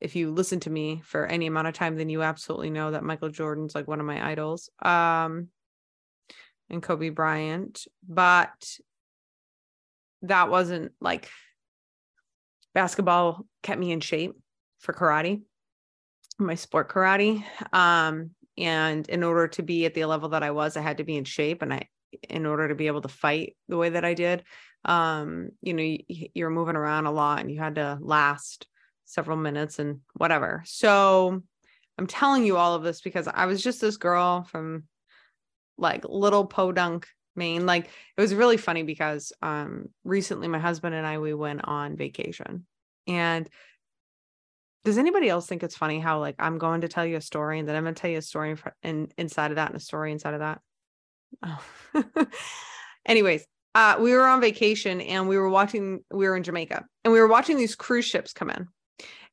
if 0.00 0.16
you 0.16 0.30
listen 0.30 0.60
to 0.60 0.70
me 0.70 1.02
for 1.04 1.26
any 1.26 1.46
amount 1.46 1.68
of 1.68 1.74
time, 1.74 1.96
then 1.96 2.08
you 2.08 2.22
absolutely 2.22 2.70
know 2.70 2.90
that 2.90 3.04
Michael 3.04 3.28
Jordan's 3.28 3.74
like 3.74 3.86
one 3.86 4.00
of 4.00 4.06
my 4.06 4.30
idols. 4.30 4.70
Um, 4.80 5.48
and 6.70 6.82
Kobe 6.82 7.08
Bryant, 7.08 7.86
but 8.08 8.78
that 10.22 10.50
wasn't 10.50 10.92
like 11.00 11.28
basketball 12.74 13.44
kept 13.62 13.80
me 13.80 13.90
in 13.90 14.00
shape 14.00 14.36
for 14.78 14.92
karate, 14.92 15.42
my 16.38 16.54
sport 16.54 16.88
karate. 16.88 17.42
Um, 17.72 18.30
and 18.56 19.08
in 19.08 19.24
order 19.24 19.48
to 19.48 19.62
be 19.62 19.84
at 19.84 19.94
the 19.94 20.04
level 20.04 20.30
that 20.30 20.42
I 20.42 20.52
was, 20.52 20.76
I 20.76 20.80
had 20.80 20.98
to 20.98 21.04
be 21.04 21.16
in 21.16 21.24
shape. 21.24 21.62
And 21.62 21.74
I, 21.74 21.88
in 22.28 22.46
order 22.46 22.68
to 22.68 22.74
be 22.74 22.86
able 22.86 23.02
to 23.02 23.08
fight 23.08 23.56
the 23.68 23.76
way 23.76 23.90
that 23.90 24.04
I 24.04 24.14
did, 24.14 24.44
um, 24.84 25.50
you 25.62 25.74
know, 25.74 25.82
you, 25.82 26.28
you're 26.34 26.50
moving 26.50 26.76
around 26.76 27.06
a 27.06 27.12
lot 27.12 27.40
and 27.40 27.50
you 27.50 27.58
had 27.58 27.76
to 27.76 27.98
last 28.00 28.66
several 29.10 29.36
minutes 29.36 29.78
and 29.78 30.00
whatever. 30.14 30.62
So 30.64 31.42
I'm 31.98 32.06
telling 32.06 32.44
you 32.44 32.56
all 32.56 32.74
of 32.74 32.82
this 32.82 33.00
because 33.00 33.28
I 33.28 33.46
was 33.46 33.62
just 33.62 33.80
this 33.80 33.96
girl 33.96 34.44
from 34.44 34.84
like 35.76 36.04
little 36.04 36.46
podunk 36.46 37.06
Maine. 37.36 37.66
Like 37.66 37.86
it 37.86 38.20
was 38.20 38.34
really 38.34 38.56
funny 38.56 38.82
because 38.82 39.32
um 39.42 39.88
recently 40.04 40.48
my 40.48 40.58
husband 40.58 40.94
and 40.94 41.06
I 41.06 41.18
we 41.18 41.34
went 41.34 41.62
on 41.64 41.96
vacation. 41.96 42.66
And 43.06 43.48
does 44.84 44.98
anybody 44.98 45.28
else 45.28 45.46
think 45.46 45.62
it's 45.62 45.76
funny 45.76 45.98
how 45.98 46.20
like 46.20 46.36
I'm 46.38 46.58
going 46.58 46.82
to 46.82 46.88
tell 46.88 47.04
you 47.04 47.16
a 47.16 47.20
story 47.20 47.58
and 47.58 47.68
then 47.68 47.76
I'm 47.76 47.82
going 47.82 47.94
to 47.94 48.00
tell 48.00 48.10
you 48.10 48.18
a 48.18 48.22
story 48.22 48.56
in, 48.82 49.08
inside 49.18 49.50
of 49.50 49.56
that 49.56 49.68
and 49.68 49.76
a 49.76 49.80
story 49.80 50.12
inside 50.12 50.34
of 50.34 50.40
that? 50.40 50.60
Oh. 51.42 52.26
Anyways, 53.06 53.44
uh, 53.74 53.96
we 54.00 54.12
were 54.12 54.26
on 54.26 54.40
vacation 54.40 55.00
and 55.00 55.28
we 55.28 55.36
were 55.38 55.48
watching, 55.48 56.04
we 56.10 56.26
were 56.26 56.36
in 56.36 56.42
Jamaica 56.42 56.84
and 57.04 57.12
we 57.12 57.20
were 57.20 57.28
watching 57.28 57.56
these 57.56 57.74
cruise 57.74 58.04
ships 58.04 58.32
come 58.32 58.50
in. 58.50 58.68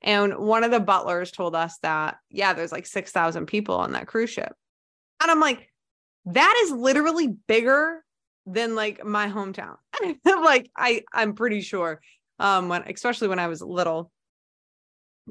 And 0.01 0.37
one 0.37 0.63
of 0.63 0.71
the 0.71 0.79
butlers 0.79 1.31
told 1.31 1.55
us 1.55 1.77
that, 1.79 2.17
yeah, 2.29 2.53
there's 2.53 2.71
like 2.71 2.85
6,000 2.85 3.45
people 3.47 3.75
on 3.75 3.93
that 3.93 4.07
cruise 4.07 4.29
ship. 4.29 4.53
And 5.21 5.31
I'm 5.31 5.39
like, 5.39 5.71
that 6.25 6.61
is 6.65 6.71
literally 6.71 7.27
bigger 7.47 8.03
than 8.45 8.75
like 8.75 9.03
my 9.03 9.27
hometown. 9.27 9.75
like 10.25 10.69
I 10.75 11.03
I'm 11.13 11.33
pretty 11.33 11.61
sure 11.61 12.01
um, 12.39 12.69
when 12.69 12.83
especially 12.83 13.27
when 13.27 13.39
I 13.39 13.47
was 13.47 13.61
little. 13.61 14.11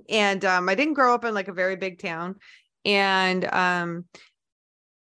And 0.08 0.44
um, 0.44 0.68
I 0.68 0.74
didn't 0.74 0.94
grow 0.94 1.14
up 1.14 1.24
in 1.24 1.32
like 1.32 1.48
a 1.48 1.54
very 1.54 1.76
big 1.76 1.98
town, 1.98 2.36
and 2.84 3.44
um, 3.46 4.04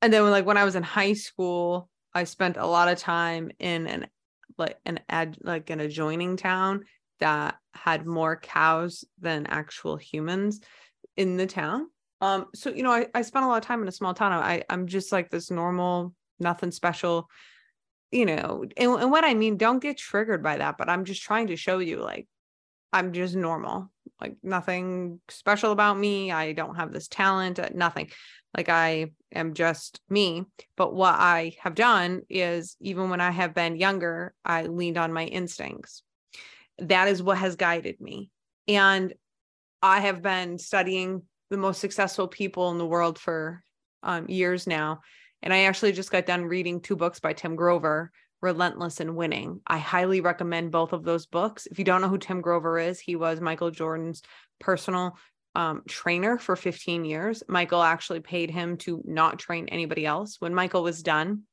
and 0.01 0.11
then 0.11 0.27
like 0.31 0.45
when 0.45 0.57
I 0.57 0.65
was 0.65 0.75
in 0.75 0.81
high 0.81 1.13
school, 1.13 1.87
I 2.15 2.23
spent 2.23 2.57
a 2.57 2.65
lot 2.65 2.87
of 2.87 2.97
time 2.97 3.51
in 3.59 3.85
an 3.85 4.07
like 4.57 4.77
an 4.85 4.99
ad 5.07 5.37
like 5.43 5.69
an 5.69 5.81
adjoining 5.81 6.35
town 6.35 6.85
that 7.21 7.55
had 7.73 8.05
more 8.05 8.35
cows 8.35 9.05
than 9.19 9.47
actual 9.47 9.95
humans 9.95 10.59
in 11.15 11.37
the 11.37 11.47
town. 11.47 11.87
Um, 12.19 12.47
so 12.53 12.69
you 12.69 12.83
know, 12.83 12.91
I, 12.91 13.07
I 13.15 13.23
spent 13.23 13.45
a 13.45 13.47
lot 13.47 13.57
of 13.57 13.63
time 13.65 13.81
in 13.81 13.87
a 13.87 13.91
small 13.91 14.13
town. 14.13 14.31
I 14.33 14.63
I'm 14.69 14.85
just 14.85 15.11
like 15.11 15.29
this 15.29 15.49
normal, 15.49 16.13
nothing 16.39 16.71
special, 16.71 17.29
you 18.11 18.25
know. 18.25 18.63
And, 18.77 18.91
and 19.01 19.11
what 19.11 19.23
I 19.23 19.33
mean, 19.33 19.57
don't 19.57 19.81
get 19.81 19.97
triggered 19.97 20.43
by 20.43 20.57
that. 20.57 20.77
But 20.77 20.89
I'm 20.89 21.05
just 21.05 21.23
trying 21.23 21.47
to 21.47 21.55
show 21.55 21.79
you, 21.79 22.01
like, 22.01 22.27
I'm 22.93 23.13
just 23.13 23.35
normal, 23.35 23.89
like 24.19 24.35
nothing 24.43 25.19
special 25.29 25.71
about 25.71 25.97
me. 25.97 26.31
I 26.31 26.53
don't 26.53 26.75
have 26.75 26.93
this 26.93 27.07
talent, 27.07 27.57
uh, 27.57 27.69
nothing. 27.73 28.11
Like 28.55 28.67
I 28.69 29.11
am 29.33 29.53
just 29.53 30.01
me. 30.09 30.43
But 30.75 30.93
what 30.93 31.15
I 31.15 31.55
have 31.61 31.73
done 31.73 32.21
is, 32.29 32.75
even 32.81 33.09
when 33.09 33.21
I 33.21 33.31
have 33.31 33.53
been 33.53 33.77
younger, 33.77 34.33
I 34.43 34.63
leaned 34.63 34.97
on 34.97 35.13
my 35.13 35.23
instincts. 35.25 36.03
That 36.79 37.07
is 37.07 37.21
what 37.21 37.37
has 37.37 37.55
guided 37.55 37.99
me. 38.01 38.29
And 38.67 39.13
I 39.81 39.99
have 40.01 40.21
been 40.21 40.57
studying 40.57 41.23
the 41.49 41.57
most 41.57 41.81
successful 41.81 42.27
people 42.27 42.71
in 42.71 42.77
the 42.77 42.85
world 42.85 43.19
for 43.19 43.63
um, 44.03 44.29
years 44.29 44.67
now. 44.67 45.01
And 45.43 45.53
I 45.53 45.63
actually 45.63 45.91
just 45.91 46.11
got 46.11 46.25
done 46.25 46.45
reading 46.45 46.81
two 46.81 46.95
books 46.95 47.19
by 47.19 47.33
Tim 47.33 47.55
Grover, 47.55 48.11
Relentless 48.41 48.99
and 48.99 49.15
Winning. 49.15 49.61
I 49.67 49.77
highly 49.77 50.21
recommend 50.21 50.71
both 50.71 50.93
of 50.93 51.03
those 51.03 51.25
books. 51.25 51.67
If 51.67 51.79
you 51.79 51.85
don't 51.85 52.01
know 52.01 52.09
who 52.09 52.17
Tim 52.17 52.41
Grover 52.41 52.79
is, 52.79 52.99
he 52.99 53.15
was 53.15 53.41
Michael 53.41 53.71
Jordan's 53.71 54.21
personal 54.59 55.17
um, 55.55 55.83
trainer 55.87 56.37
for 56.37 56.55
15 56.55 57.05
years. 57.05 57.43
Michael 57.47 57.83
actually 57.83 58.21
paid 58.21 58.49
him 58.49 58.77
to 58.77 59.01
not 59.05 59.39
train 59.39 59.67
anybody 59.69 60.05
else. 60.05 60.37
When 60.39 60.55
Michael 60.55 60.83
was 60.83 61.03
done, 61.03 61.43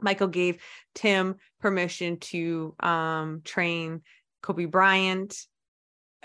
Michael 0.00 0.28
gave 0.28 0.62
Tim 0.94 1.36
permission 1.60 2.18
to 2.18 2.74
um, 2.80 3.42
train 3.44 4.02
Kobe 4.44 4.66
Bryant, 4.66 5.34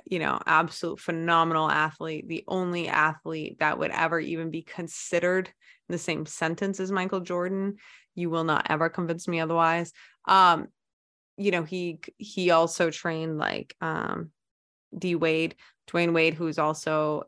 you 0.06 0.20
know, 0.20 0.40
absolute 0.46 1.00
phenomenal 1.00 1.72
athlete, 1.72 2.28
the 2.28 2.44
only 2.50 2.90
athlete 2.90 3.60
that 3.60 3.80
would 3.80 3.92
ever 3.92 4.20
even 4.20 4.52
be 4.52 4.62
considered 4.62 5.48
in 5.48 5.94
the 5.94 5.98
same 5.98 6.26
sentence 6.26 6.82
as 6.82 6.92
Michael 6.92 7.22
Jordan. 7.22 7.78
You 8.16 8.30
will 8.30 8.44
not 8.44 8.68
ever 8.70 8.90
convince 8.90 9.26
me 9.26 9.40
otherwise. 9.40 9.94
Um, 10.28 10.68
you 11.38 11.52
know, 11.52 11.64
he 11.64 12.00
he 12.18 12.52
also 12.52 12.92
trained 12.92 13.38
like 13.38 13.74
um 13.80 14.32
D 14.98 15.16
Wade, 15.16 15.56
Dwyane 15.90 16.14
Wade, 16.14 16.34
who's 16.34 16.60
also 16.60 17.24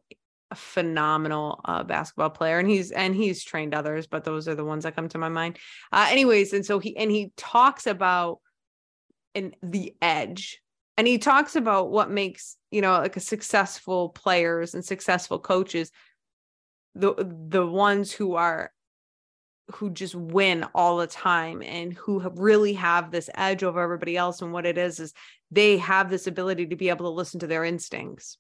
a 0.51 0.55
phenomenal 0.55 1.61
uh, 1.63 1.83
basketball 1.83 2.31
player 2.31 2.59
and 2.59 2.69
he's 2.69 2.91
and 2.91 3.15
he's 3.15 3.41
trained 3.41 3.73
others 3.73 4.05
but 4.05 4.25
those 4.25 4.49
are 4.49 4.55
the 4.55 4.65
ones 4.65 4.83
that 4.83 4.93
come 4.93 5.07
to 5.07 5.17
my 5.17 5.29
mind 5.29 5.57
uh, 5.93 6.07
anyways 6.09 6.51
and 6.51 6.65
so 6.65 6.77
he 6.77 6.97
and 6.97 7.09
he 7.09 7.31
talks 7.37 7.87
about 7.87 8.41
in 9.33 9.55
the 9.63 9.95
edge 10.01 10.61
and 10.97 11.07
he 11.07 11.17
talks 11.17 11.55
about 11.55 11.91
what 11.91 12.11
makes 12.11 12.57
you 12.71 12.81
know 12.81 12.93
like 12.93 13.17
a 13.17 13.21
successful 13.21 14.09
players 14.09 14.73
and 14.73 14.83
successful 14.83 15.39
coaches 15.39 15.91
the 16.95 17.13
the 17.49 17.65
ones 17.65 18.11
who 18.11 18.35
are 18.35 18.71
who 19.75 19.89
just 19.89 20.15
win 20.15 20.65
all 20.75 20.97
the 20.97 21.07
time 21.07 21.61
and 21.61 21.93
who 21.93 22.19
have 22.19 22.37
really 22.37 22.73
have 22.73 23.11
this 23.11 23.29
edge 23.35 23.63
over 23.63 23.79
everybody 23.79 24.17
else. 24.17 24.41
And 24.41 24.53
what 24.53 24.65
it 24.65 24.77
is 24.77 24.99
is 24.99 25.13
they 25.49 25.77
have 25.77 26.09
this 26.09 26.27
ability 26.27 26.67
to 26.67 26.75
be 26.75 26.89
able 26.89 27.05
to 27.05 27.15
listen 27.15 27.39
to 27.39 27.47
their 27.47 27.63
instincts 27.63 28.37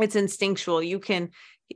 it's 0.00 0.16
instinctual. 0.16 0.82
You 0.82 0.98
can 0.98 1.30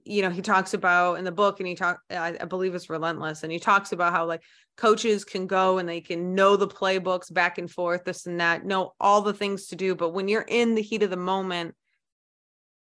you 0.04 0.20
know 0.20 0.28
he 0.28 0.42
talks 0.42 0.75
about 0.75 1.14
in 1.14 1.25
the 1.25 1.32
book 1.32 1.58
and 1.58 1.66
he 1.66 1.75
talk 1.75 2.00
I, 2.11 2.37
I, 2.38 2.44
believe 2.44 2.75
it's 2.75 2.90
relentless 2.90 3.42
and 3.42 3.52
he 3.52 3.58
talks 3.58 3.92
about 3.92 4.12
how 4.12 4.26
like 4.26 4.42
coaches 4.76 5.25
can 5.25 5.46
go 5.46 5.78
and 5.78 5.88
they 5.88 6.02
can 6.02 6.35
know 6.35 6.56
the 6.56 6.68
playbooks 6.68 7.32
back 7.32 7.56
and 7.56 7.70
forth 7.70 8.04
this 8.04 8.26
and 8.26 8.40
that 8.40 8.66
know 8.66 8.92
all 9.00 9.23
the 9.23 9.32
things 9.32 9.68
to 9.68 9.76
do 9.76 9.94
but 9.94 10.11
when 10.11 10.28
you're 10.28 10.44
in 10.46 10.75
the 10.75 10.82
heat 10.82 11.02
of 11.02 11.08
the 11.08 11.16
moment 11.16 11.75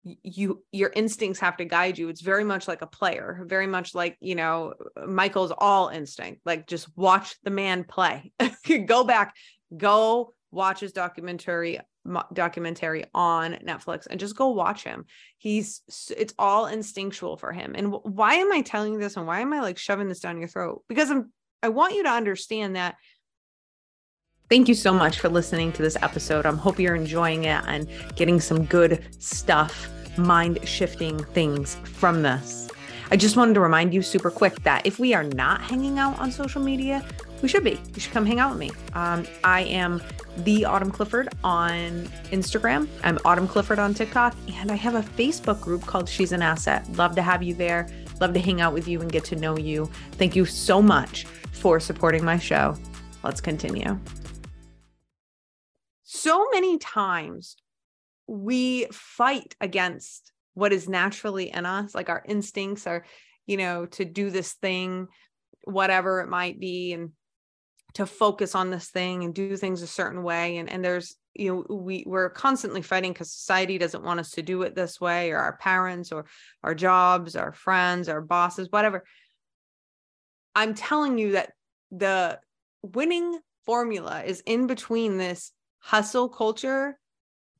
you 0.03 0.63
your 0.71 0.91
instincts 0.95 1.39
have 1.39 1.57
to 1.57 1.65
guide 1.65 1.97
you. 1.97 2.09
It's 2.09 2.21
very 2.21 2.43
much 2.43 2.67
like 2.67 2.81
a 2.81 2.87
player 2.87 3.43
very 3.45 3.67
much 3.67 3.95
like 3.95 4.17
you 4.19 4.35
know 4.35 4.73
michael's 5.05 5.53
all 5.57 5.89
instinct 5.89 6.41
like 6.45 6.67
just 6.67 6.87
watch 6.97 7.35
the 7.43 7.51
man 7.51 7.83
play. 7.83 8.31
Go 8.85 9.03
back 9.03 9.35
go 9.75 10.33
watch 10.51 10.79
his 10.79 10.91
documentary 10.91 11.79
documentary 12.33 13.05
on 13.13 13.53
Netflix 13.65 14.07
and 14.07 14.19
just 14.19 14.35
go 14.35 14.49
watch 14.49 14.83
him. 14.83 15.05
He's 15.37 15.81
it's 16.15 16.33
all 16.37 16.67
instinctual 16.67 17.37
for 17.37 17.51
him. 17.51 17.73
And 17.75 17.91
why 17.91 18.35
am 18.35 18.51
I 18.51 18.61
telling 18.61 18.93
you 18.93 18.99
this 18.99 19.15
and 19.17 19.25
why 19.25 19.39
am 19.39 19.53
I 19.53 19.61
like 19.61 19.77
shoving 19.77 20.09
this 20.09 20.19
down 20.19 20.39
your 20.39 20.47
throat? 20.47 20.83
Because 20.89 21.09
I'm 21.09 21.31
I 21.61 21.69
want 21.69 21.95
you 21.95 22.03
to 22.03 22.09
understand 22.09 22.75
that 22.75 22.95
Thank 24.49 24.67
you 24.67 24.75
so 24.75 24.93
much 24.93 25.19
for 25.19 25.29
listening 25.29 25.71
to 25.71 25.81
this 25.81 25.95
episode. 26.01 26.45
I 26.45 26.49
am 26.49 26.57
hope 26.57 26.77
you're 26.77 26.95
enjoying 26.95 27.45
it 27.45 27.63
and 27.65 27.87
getting 28.15 28.39
some 28.39 28.65
good 28.65 29.03
stuff, 29.17 29.89
mind 30.17 30.59
shifting 30.67 31.23
things 31.23 31.75
from 31.85 32.21
this. 32.21 32.69
I 33.09 33.15
just 33.15 33.37
wanted 33.37 33.53
to 33.53 33.61
remind 33.61 33.93
you 33.93 34.01
super 34.01 34.29
quick 34.29 34.61
that 34.63 34.85
if 34.85 34.99
we 34.99 35.13
are 35.13 35.23
not 35.23 35.61
hanging 35.61 35.97
out 35.97 36.19
on 36.19 36.31
social 36.31 36.61
media, 36.61 37.03
we 37.43 37.49
should 37.49 37.63
be. 37.63 37.77
You 37.93 37.99
should 37.99 38.13
come 38.13 38.25
hang 38.25 38.39
out 38.39 38.51
with 38.51 38.59
me. 38.59 38.71
Um, 38.93 39.27
I 39.43 39.63
am 39.63 40.01
the 40.37 40.63
Autumn 40.63 40.89
Clifford 40.89 41.27
on 41.43 42.07
Instagram. 42.31 42.87
I'm 43.03 43.19
Autumn 43.25 43.49
Clifford 43.49 43.79
on 43.79 43.93
TikTok, 43.93 44.33
and 44.53 44.71
I 44.71 44.75
have 44.75 44.95
a 44.95 45.01
Facebook 45.01 45.59
group 45.59 45.85
called 45.85 46.07
She's 46.07 46.31
an 46.31 46.41
Asset. 46.41 46.89
Love 46.93 47.15
to 47.15 47.21
have 47.21 47.43
you 47.43 47.53
there. 47.53 47.89
Love 48.21 48.33
to 48.33 48.39
hang 48.39 48.61
out 48.61 48.73
with 48.73 48.87
you 48.87 49.01
and 49.01 49.11
get 49.11 49.25
to 49.25 49.35
know 49.35 49.57
you. 49.57 49.89
Thank 50.13 50.37
you 50.37 50.45
so 50.45 50.81
much 50.81 51.25
for 51.51 51.81
supporting 51.81 52.23
my 52.23 52.39
show. 52.39 52.77
Let's 53.23 53.41
continue. 53.41 53.99
So 56.03 56.47
many 56.53 56.77
times 56.77 57.57
we 58.25 58.85
fight 58.85 59.53
against 59.59 60.31
what 60.53 60.71
is 60.71 60.87
naturally 60.87 61.49
in 61.51 61.65
us, 61.65 61.93
like 61.93 62.07
our 62.07 62.23
instincts 62.25 62.87
are, 62.87 63.03
you 63.45 63.57
know, 63.57 63.85
to 63.87 64.05
do 64.05 64.29
this 64.29 64.53
thing, 64.53 65.09
whatever 65.65 66.21
it 66.21 66.29
might 66.29 66.57
be. 66.57 66.93
And 66.93 67.11
to 67.93 68.05
focus 68.05 68.55
on 68.55 68.71
this 68.71 68.89
thing 68.89 69.23
and 69.23 69.33
do 69.33 69.55
things 69.55 69.81
a 69.81 69.87
certain 69.87 70.23
way 70.23 70.57
and 70.57 70.69
and 70.69 70.83
there's 70.83 71.15
you 71.35 71.65
know 71.69 71.75
we 71.75 72.03
we're 72.07 72.29
constantly 72.29 72.81
fighting 72.81 73.11
because 73.11 73.31
society 73.31 73.77
doesn't 73.77 74.03
want 74.03 74.19
us 74.19 74.31
to 74.31 74.41
do 74.41 74.61
it 74.63 74.75
this 74.75 74.99
way 74.99 75.31
or 75.31 75.37
our 75.37 75.57
parents 75.57 76.11
or 76.11 76.25
our 76.63 76.75
jobs 76.75 77.35
our 77.35 77.51
friends 77.51 78.09
our 78.09 78.21
bosses 78.21 78.67
whatever. 78.71 79.03
I'm 80.55 80.75
telling 80.75 81.17
you 81.17 81.31
that 81.31 81.53
the 81.91 82.39
winning 82.83 83.39
formula 83.65 84.23
is 84.23 84.43
in 84.45 84.67
between 84.67 85.17
this 85.17 85.51
hustle 85.79 86.29
culture 86.29 86.99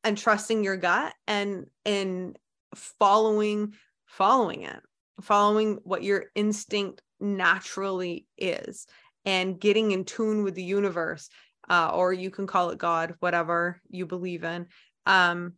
and 0.04 0.18
trusting 0.18 0.64
your 0.64 0.78
gut 0.78 1.14
and 1.28 1.66
and 1.86 2.38
following 2.76 3.74
following 4.06 4.64
it 4.64 4.80
following 5.22 5.80
what 5.84 6.04
your 6.04 6.26
instinct 6.36 7.02
naturally 7.20 8.28
is 8.38 8.86
and 9.26 9.60
getting 9.60 9.92
in 9.92 10.06
tune 10.06 10.44
with 10.44 10.56
the 10.56 10.64
universe 10.64 11.30
uh, 11.70 11.92
or 11.94 12.12
you 12.12 12.30
can 12.30 12.46
call 12.48 12.70
it 12.72 12.78
god 12.78 13.16
whatever 13.20 13.82
you 13.90 14.06
believe 14.06 14.44
in. 14.44 14.68
Um, 15.06 15.54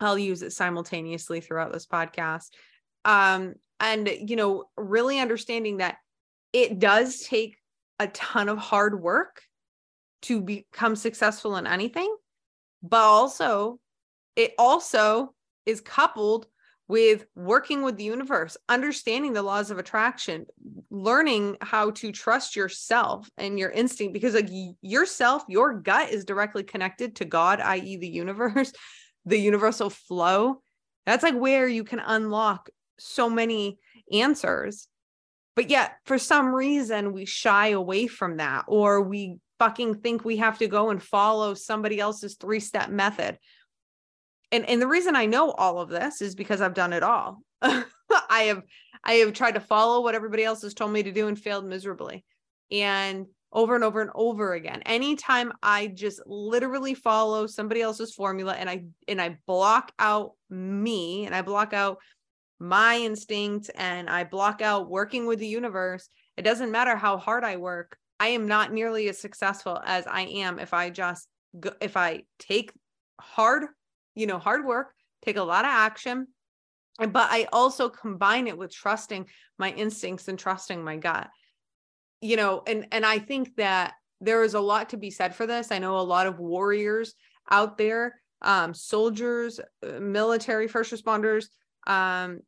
i'll 0.00 0.18
use 0.18 0.42
it 0.42 0.52
simultaneously 0.52 1.40
throughout 1.40 1.72
this 1.72 1.86
podcast. 1.86 2.50
Um, 3.04 3.54
and 3.80 4.08
you 4.08 4.36
know 4.36 4.64
really 4.76 5.18
understanding 5.18 5.78
that 5.78 5.96
it 6.52 6.78
does 6.78 7.20
take 7.20 7.56
a 7.98 8.08
ton 8.08 8.48
of 8.48 8.58
hard 8.58 9.00
work 9.00 9.42
to 10.22 10.40
become 10.40 10.96
successful 10.96 11.56
in 11.56 11.66
anything 11.66 12.14
but 12.82 13.00
also 13.00 13.78
it 14.36 14.52
also 14.58 15.34
is 15.66 15.80
coupled 15.80 16.46
with 16.90 17.24
working 17.36 17.82
with 17.82 17.96
the 17.96 18.02
universe, 18.02 18.56
understanding 18.68 19.32
the 19.32 19.44
laws 19.44 19.70
of 19.70 19.78
attraction, 19.78 20.44
learning 20.90 21.56
how 21.60 21.92
to 21.92 22.10
trust 22.10 22.56
yourself 22.56 23.30
and 23.38 23.60
your 23.60 23.70
instinct 23.70 24.12
because 24.12 24.34
like 24.34 24.50
yourself, 24.82 25.44
your 25.48 25.72
gut 25.74 26.10
is 26.10 26.24
directly 26.24 26.64
connected 26.64 27.14
to 27.14 27.24
God, 27.24 27.60
i.e. 27.60 27.96
the 27.96 28.08
universe, 28.08 28.72
the 29.24 29.38
universal 29.38 29.88
flow. 29.88 30.62
That's 31.06 31.22
like 31.22 31.36
where 31.36 31.68
you 31.68 31.84
can 31.84 32.00
unlock 32.00 32.70
so 32.98 33.30
many 33.30 33.78
answers. 34.12 34.88
But 35.54 35.70
yet, 35.70 35.92
for 36.06 36.18
some 36.18 36.52
reason, 36.52 37.12
we 37.12 37.24
shy 37.24 37.68
away 37.68 38.08
from 38.08 38.38
that, 38.38 38.64
or 38.66 39.00
we 39.00 39.36
fucking 39.60 40.00
think 40.00 40.24
we 40.24 40.38
have 40.38 40.58
to 40.58 40.66
go 40.66 40.90
and 40.90 41.00
follow 41.00 41.54
somebody 41.54 42.00
else's 42.00 42.34
three 42.34 42.58
step 42.58 42.90
method 42.90 43.38
and 44.52 44.68
and 44.68 44.80
the 44.80 44.88
reason 44.88 45.16
I 45.16 45.26
know 45.26 45.50
all 45.50 45.80
of 45.80 45.88
this 45.88 46.20
is 46.22 46.34
because 46.34 46.60
I've 46.60 46.74
done 46.74 46.92
it 46.92 47.02
all. 47.02 47.42
I 47.62 47.84
have 48.42 48.62
I 49.04 49.14
have 49.14 49.32
tried 49.32 49.54
to 49.54 49.60
follow 49.60 50.02
what 50.02 50.14
everybody 50.14 50.44
else 50.44 50.62
has 50.62 50.74
told 50.74 50.92
me 50.92 51.02
to 51.02 51.12
do 51.12 51.28
and 51.28 51.38
failed 51.38 51.64
miserably. 51.64 52.24
And 52.70 53.26
over 53.52 53.74
and 53.74 53.82
over 53.82 54.00
and 54.00 54.10
over 54.14 54.52
again. 54.54 54.82
Anytime 54.86 55.52
I 55.62 55.88
just 55.88 56.20
literally 56.26 56.94
follow 56.94 57.46
somebody 57.46 57.80
else's 57.80 58.14
formula 58.14 58.54
and 58.54 58.70
I 58.70 58.84
and 59.08 59.20
I 59.20 59.38
block 59.46 59.92
out 59.98 60.32
me 60.48 61.26
and 61.26 61.34
I 61.34 61.42
block 61.42 61.72
out 61.72 61.98
my 62.58 62.98
instincts 62.98 63.70
and 63.70 64.08
I 64.08 64.24
block 64.24 64.62
out 64.62 64.90
working 64.90 65.26
with 65.26 65.38
the 65.38 65.48
universe, 65.48 66.08
it 66.36 66.42
doesn't 66.42 66.70
matter 66.70 66.94
how 66.94 67.16
hard 67.16 67.42
I 67.44 67.56
work. 67.56 67.96
I 68.20 68.28
am 68.28 68.46
not 68.46 68.72
nearly 68.72 69.08
as 69.08 69.18
successful 69.18 69.80
as 69.84 70.06
I 70.06 70.22
am 70.22 70.58
if 70.58 70.74
I 70.74 70.90
just 70.90 71.26
go, 71.58 71.72
if 71.80 71.96
I 71.96 72.22
take 72.38 72.72
hard, 73.20 73.64
you 74.14 74.26
know, 74.26 74.38
hard 74.38 74.64
work, 74.64 74.92
take 75.22 75.36
a 75.36 75.42
lot 75.42 75.64
of 75.64 75.70
action, 75.70 76.26
but 76.98 77.28
I 77.30 77.46
also 77.52 77.88
combine 77.88 78.46
it 78.46 78.58
with 78.58 78.72
trusting 78.72 79.26
my 79.58 79.70
instincts 79.72 80.28
and 80.28 80.38
trusting 80.38 80.82
my 80.82 80.96
gut. 80.96 81.28
You 82.22 82.36
know 82.36 82.62
and 82.66 82.86
and 82.92 83.06
i 83.06 83.18
think 83.18 83.56
that 83.56 83.94
there 84.20 84.44
is 84.44 84.52
a 84.52 84.60
lot 84.60 84.90
to 84.90 84.98
be 84.98 85.10
said 85.10 85.34
for 85.34 85.46
this. 85.46 85.72
I 85.72 85.78
know 85.78 85.98
a 85.98 86.02
lot 86.02 86.26
of 86.26 86.38
warriors 86.38 87.14
out 87.50 87.78
there 87.78 88.20
um 88.42 88.74
soldiers 88.74 89.60
uh, 89.60 90.00
military 90.00 90.68
first 90.68 90.92
responders 90.92 91.46
um 91.86 92.40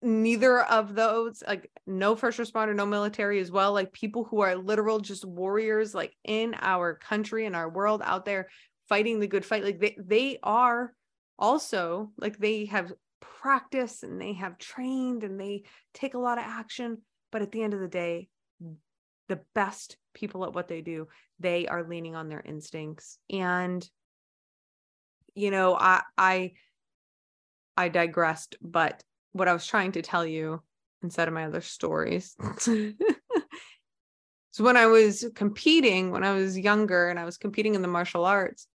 neither 0.00 0.60
of 0.60 0.94
those 0.94 1.42
like 1.46 1.70
no 1.86 2.14
first 2.14 2.38
responder 2.38 2.74
no 2.74 2.86
military 2.86 3.40
as 3.40 3.50
well 3.50 3.72
like 3.72 3.92
people 3.92 4.24
who 4.24 4.40
are 4.40 4.54
literal 4.54 5.00
just 5.00 5.24
warriors 5.24 5.94
like 5.94 6.14
in 6.24 6.54
our 6.60 6.94
country 6.94 7.46
and 7.46 7.56
our 7.56 7.68
world 7.68 8.00
out 8.04 8.24
there 8.24 8.48
fighting 8.88 9.20
the 9.20 9.26
good 9.26 9.44
fight 9.44 9.64
like 9.64 9.80
they 9.80 9.96
they 9.98 10.38
are 10.42 10.92
also 11.38 12.10
like 12.18 12.38
they 12.38 12.64
have 12.66 12.92
practiced 13.20 14.02
and 14.02 14.20
they 14.20 14.32
have 14.32 14.58
trained 14.58 15.24
and 15.24 15.38
they 15.38 15.62
take 15.94 16.14
a 16.14 16.18
lot 16.18 16.38
of 16.38 16.44
action 16.44 16.98
but 17.30 17.42
at 17.42 17.52
the 17.52 17.62
end 17.62 17.74
of 17.74 17.80
the 17.80 17.88
day 17.88 18.28
the 19.28 19.40
best 19.54 19.96
people 20.14 20.44
at 20.44 20.54
what 20.54 20.68
they 20.68 20.80
do 20.80 21.06
they 21.38 21.66
are 21.68 21.84
leaning 21.84 22.16
on 22.16 22.28
their 22.28 22.40
instincts. 22.40 23.18
And 23.30 23.88
you 25.38 25.52
know 25.52 25.76
i 25.76 26.02
i 26.16 26.52
i 27.76 27.88
digressed 27.88 28.56
but 28.60 29.04
what 29.32 29.46
i 29.46 29.52
was 29.52 29.66
trying 29.66 29.92
to 29.92 30.02
tell 30.02 30.26
you 30.26 30.60
instead 31.02 31.28
of 31.28 31.34
my 31.34 31.44
other 31.44 31.60
stories 31.60 32.34
so 32.58 32.92
when 34.58 34.76
i 34.76 34.86
was 34.86 35.24
competing 35.36 36.10
when 36.10 36.24
i 36.24 36.32
was 36.32 36.58
younger 36.58 37.08
and 37.08 37.20
i 37.20 37.24
was 37.24 37.36
competing 37.36 37.76
in 37.76 37.82
the 37.82 37.88
martial 37.88 38.24
arts 38.24 38.66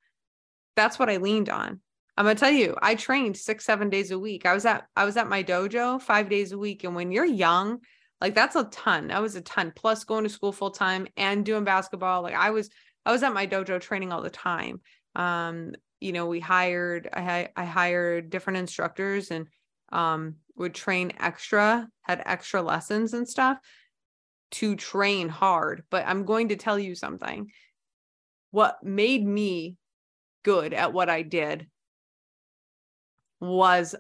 that's 0.76 1.00
what 1.00 1.10
i 1.10 1.18
leaned 1.18 1.50
on 1.50 1.80
i'm 2.18 2.26
to 2.26 2.36
tell 2.36 2.52
you 2.52 2.76
i 2.82 2.96
trained 2.96 3.38
6 3.38 3.64
7 3.64 3.90
days 3.90 4.12
a 4.12 4.20
week 4.20 4.46
i 4.46 4.54
was 4.54 4.66
at 4.66 4.86
i 4.96 5.06
was 5.06 5.18
at 5.18 5.30
my 5.30 5.44
dojo 5.44 6.02
5 6.02 6.30
days 6.30 6.52
a 6.52 6.58
week 6.58 6.84
and 6.84 6.96
when 6.96 7.12
you're 7.12 7.26
young 7.26 7.80
like 8.24 8.36
that's 8.36 8.56
a 8.56 8.64
ton. 8.64 9.10
That 9.10 9.22
was 9.22 9.36
a 9.36 9.42
ton. 9.42 9.74
Plus 9.76 10.06
going 10.06 10.24
to 10.24 10.30
school 10.30 10.54
full 10.54 10.72
time 10.72 11.08
and 11.18 11.46
doing 11.46 11.66
basketball. 11.66 12.22
Like 12.22 12.36
I 12.36 12.52
was, 12.52 12.70
I 13.06 13.12
was 13.12 13.22
at 13.22 13.34
my 13.34 13.46
dojo 13.46 13.82
training 13.82 14.14
all 14.14 14.22
the 14.22 14.30
time. 14.30 14.80
Um, 15.14 15.74
you 16.00 16.14
know, 16.14 16.28
we 16.28 16.40
hired, 16.40 17.10
I 17.12 17.50
I 17.58 17.66
hired 17.66 18.30
different 18.30 18.58
instructors 18.58 19.30
and 19.30 19.48
um 19.92 20.36
would 20.56 20.74
train 20.74 21.12
extra, 21.20 21.90
had 22.02 22.24
extra 22.26 22.62
lessons 22.62 23.14
and 23.14 23.28
stuff 23.28 23.58
to 24.52 24.78
train 24.78 25.28
hard. 25.28 25.84
But 25.90 26.08
I'm 26.08 26.24
going 26.24 26.48
to 26.50 26.56
tell 26.56 26.80
you 26.80 26.96
something. 26.96 27.52
What 28.52 28.82
made 28.84 29.26
me 29.26 29.76
good 30.44 30.74
at 30.74 30.94
what 30.94 31.10
I 31.10 31.22
did 31.22 31.68
was 33.40 33.96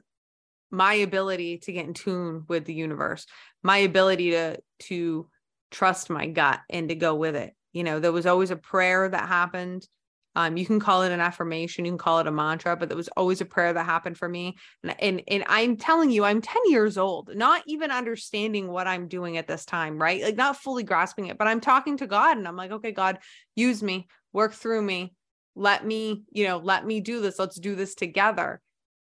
my 0.71 0.95
ability 0.95 1.59
to 1.59 1.71
get 1.71 1.85
in 1.85 1.93
tune 1.93 2.43
with 2.47 2.65
the 2.65 2.73
universe 2.73 3.27
my 3.61 3.77
ability 3.77 4.31
to 4.31 4.57
to 4.79 5.27
trust 5.71 6.09
my 6.09 6.27
gut 6.27 6.59
and 6.69 6.89
to 6.89 6.95
go 6.95 7.15
with 7.15 7.35
it. 7.35 7.53
You 7.71 7.83
know 7.83 7.99
there 7.99 8.11
was 8.11 8.25
always 8.25 8.51
a 8.51 8.55
prayer 8.55 9.07
that 9.07 9.27
happened. 9.27 9.87
Um, 10.35 10.57
you 10.57 10.65
can 10.65 10.79
call 10.79 11.03
it 11.03 11.11
an 11.11 11.19
affirmation 11.19 11.85
you 11.85 11.91
can 11.91 11.99
call 11.99 12.17
it 12.17 12.25
a 12.25 12.31
mantra 12.31 12.75
but 12.75 12.89
there 12.89 12.97
was 12.97 13.07
always 13.09 13.39
a 13.39 13.45
prayer 13.45 13.71
that 13.71 13.85
happened 13.85 14.17
for 14.17 14.27
me. 14.27 14.57
And, 14.81 14.95
and 14.99 15.23
and 15.27 15.43
i'm 15.47 15.77
telling 15.77 16.09
you 16.09 16.23
i'm 16.23 16.41
10 16.41 16.57
years 16.65 16.97
old 16.97 17.29
not 17.35 17.61
even 17.67 17.91
understanding 17.91 18.67
what 18.67 18.87
i'm 18.87 19.07
doing 19.07 19.37
at 19.37 19.47
this 19.47 19.63
time 19.63 20.01
right? 20.01 20.23
Like 20.23 20.35
not 20.35 20.57
fully 20.57 20.81
grasping 20.81 21.27
it 21.27 21.37
but 21.37 21.47
i'm 21.47 21.61
talking 21.61 21.97
to 21.97 22.07
god 22.07 22.37
and 22.37 22.47
i'm 22.47 22.55
like 22.55 22.71
okay 22.71 22.91
god 22.91 23.19
use 23.55 23.83
me 23.83 24.07
work 24.31 24.53
through 24.53 24.81
me 24.81 25.13
let 25.55 25.85
me 25.85 26.23
you 26.31 26.47
know 26.47 26.57
let 26.57 26.85
me 26.85 26.99
do 26.99 27.21
this. 27.21 27.39
Let's 27.39 27.59
do 27.59 27.75
this 27.75 27.95
together. 27.95 28.61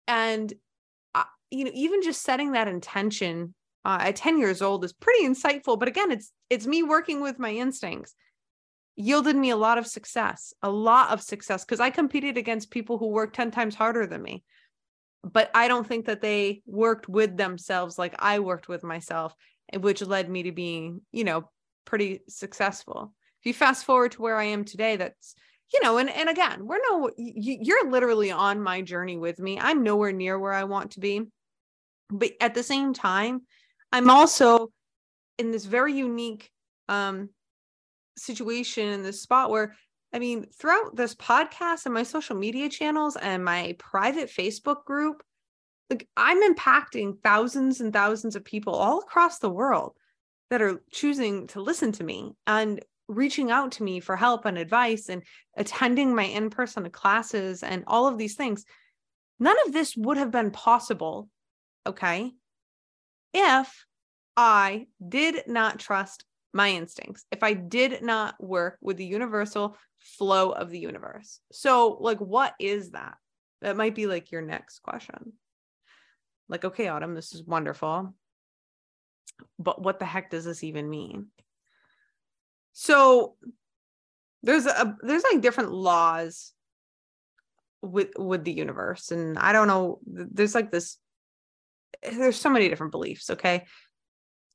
And 0.09 0.53
you 1.51 1.65
know 1.65 1.71
even 1.75 2.03
just 2.03 2.23
setting 2.23 2.53
that 2.53 2.69
intention 2.69 3.55
uh, 3.85 3.99
at 4.01 4.17
10 4.17 4.39
years 4.39 4.63
old 4.63 4.85
is 4.85 4.93
pretty 4.93 5.25
insightful 5.25 5.79
but 5.79 5.89
again 5.89 6.11
it's 6.11 6.33
it's 6.51 6.67
me 6.67 6.83
working 6.83 7.21
with 7.21 7.39
my 7.39 7.51
instincts 7.51 8.15
yielded 8.97 9.37
me 9.37 9.51
a 9.51 9.57
lot 9.57 9.79
of 9.79 9.87
success 9.87 10.53
a 10.63 10.71
lot 10.71 11.11
of 11.11 11.23
success 11.23 11.65
because 11.65 11.81
i 11.81 11.91
competed 11.91 12.37
against 12.37 12.71
people 12.71 12.99
who 12.99 13.09
worked 13.09 13.37
10 13.37 13.51
times 13.51 13.75
harder 13.75 14.07
than 14.07 14.23
me. 14.23 14.43
But 15.23 15.51
i 15.55 15.69
don't 15.69 15.87
think 15.87 16.07
that 16.07 16.21
they 16.21 16.63
worked 16.67 17.09
with 17.09 17.37
themselves 17.37 17.99
like 17.99 18.15
i 18.19 18.39
worked 18.39 18.69
with 18.69 18.83
myself 18.83 19.35
which 19.81 20.03
led 20.03 20.31
me 20.31 20.45
to 20.45 20.53
being 20.53 21.01
you 21.13 21.25
know 21.25 21.51
pretty 21.85 22.21
successful. 22.29 23.13
If 23.41 23.47
you 23.47 23.55
fast 23.55 23.85
forward 23.85 24.13
to 24.13 24.23
where 24.23 24.37
i 24.37 24.45
am 24.45 24.65
today 24.65 24.97
that's 24.97 25.35
you 25.73 25.81
know 25.83 25.99
and 25.99 26.11
and 26.11 26.29
again 26.29 26.67
we're 26.67 26.79
no 26.91 27.11
you're 27.17 27.91
literally 27.91 28.31
on 28.31 28.63
my 28.63 28.83
journey 28.83 29.17
with 29.17 29.39
me. 29.39 29.59
I'm 29.59 29.83
nowhere 29.83 30.13
near 30.13 30.39
where 30.39 30.53
i 30.53 30.65
want 30.65 30.93
to 30.93 31.01
be. 31.01 31.23
But 32.11 32.33
at 32.41 32.55
the 32.55 32.63
same 32.63 32.93
time 32.93 33.43
i'm 33.93 34.11
also 34.11 34.71
in 35.39 35.51
this 35.51 35.65
very 35.65 35.93
unique 35.93 36.51
um 36.89 37.31
situation 38.17 38.89
in 38.89 39.03
this 39.03 39.21
spot 39.21 39.51
where 39.51 39.75
i 40.13 40.19
mean 40.19 40.47
throughout 40.59 40.97
this 40.97 41.15
podcast 41.15 41.85
and 41.85 41.95
my 41.95 42.03
social 42.05 42.37
media 42.37 42.69
channels 42.69 43.17
and 43.17 43.45
my 43.45 43.75
private 43.79 44.31
facebook 44.31 44.85
group 44.85 45.23
like 45.91 46.09
i'm 46.17 46.43
impacting 46.43 47.21
thousands 47.23 47.81
and 47.81 47.93
thousands 47.93 48.37
of 48.37 48.45
people 48.45 48.75
all 48.75 49.01
across 49.01 49.41
the 49.41 49.51
world 49.51 49.95
that 50.51 50.63
are 50.63 50.81
choosing 50.93 51.47
to 51.49 51.61
listen 51.61 51.93
to 51.93 52.05
me. 52.05 52.33
And 52.47 52.81
reaching 53.09 53.51
out 53.51 53.73
to 53.73 53.83
me 53.83 54.01
for 54.01 54.17
help 54.17 54.45
and 54.45 54.59
advice 54.59 55.09
and 55.09 55.23
attending 55.57 56.15
my 56.15 56.25
in-person 56.25 56.89
classes 56.91 57.63
and 57.63 57.85
all 57.87 58.07
of 58.09 58.19
these 58.19 58.35
things 58.35 58.65
none 59.39 59.57
of 59.67 59.73
this 59.73 59.97
would 59.97 60.17
have 60.17 60.31
been 60.31 60.51
possible 60.51 61.29
okay, 61.87 62.33
if 63.33 63.87
I 64.37 64.87
did 65.07 65.47
not 65.47 65.79
trust 65.79 66.25
my 66.53 66.71
instincts, 66.71 67.25
if 67.31 67.43
I 67.43 67.55
did 67.55 68.03
not 68.03 68.43
work 68.43 68.79
with 68.81 68.97
the 68.97 69.07
universal 69.07 69.77
flow 69.99 70.51
of 70.51 70.71
the 70.71 70.79
universe. 70.79 71.41
So, 71.53 71.97
like, 72.01 72.19
what 72.19 72.55
is 72.59 72.91
that? 72.91 73.15
That 73.63 73.77
might 73.77 73.95
be 73.95 74.07
like 74.07 74.33
your 74.33 74.43
next 74.43 74.81
question. 74.83 75.33
Like, 76.49 76.65
okay, 76.65 76.89
Autumn, 76.89 77.15
this 77.15 77.35
is 77.35 77.43
wonderful. 77.43 78.15
But 79.59 79.83
what 79.83 79.99
the 79.99 80.05
heck 80.05 80.31
does 80.31 80.45
this 80.45 80.65
even 80.65 80.89
mean? 80.89 81.27
So 82.79 83.37
there's 84.43 84.67
a 84.67 84.97
there's 85.01 85.25
like 85.25 85.41
different 85.41 85.73
laws 85.73 86.53
with 87.81 88.11
with 88.19 88.45
the 88.45 88.53
universe 88.53 89.11
and 89.11 89.39
i 89.39 89.53
don't 89.53 89.67
know 89.67 89.99
there's 90.07 90.55
like 90.55 90.71
this 90.71 90.99
there's 92.03 92.37
so 92.37 92.51
many 92.51 92.69
different 92.69 92.93
beliefs 92.93 93.31
okay? 93.31 93.65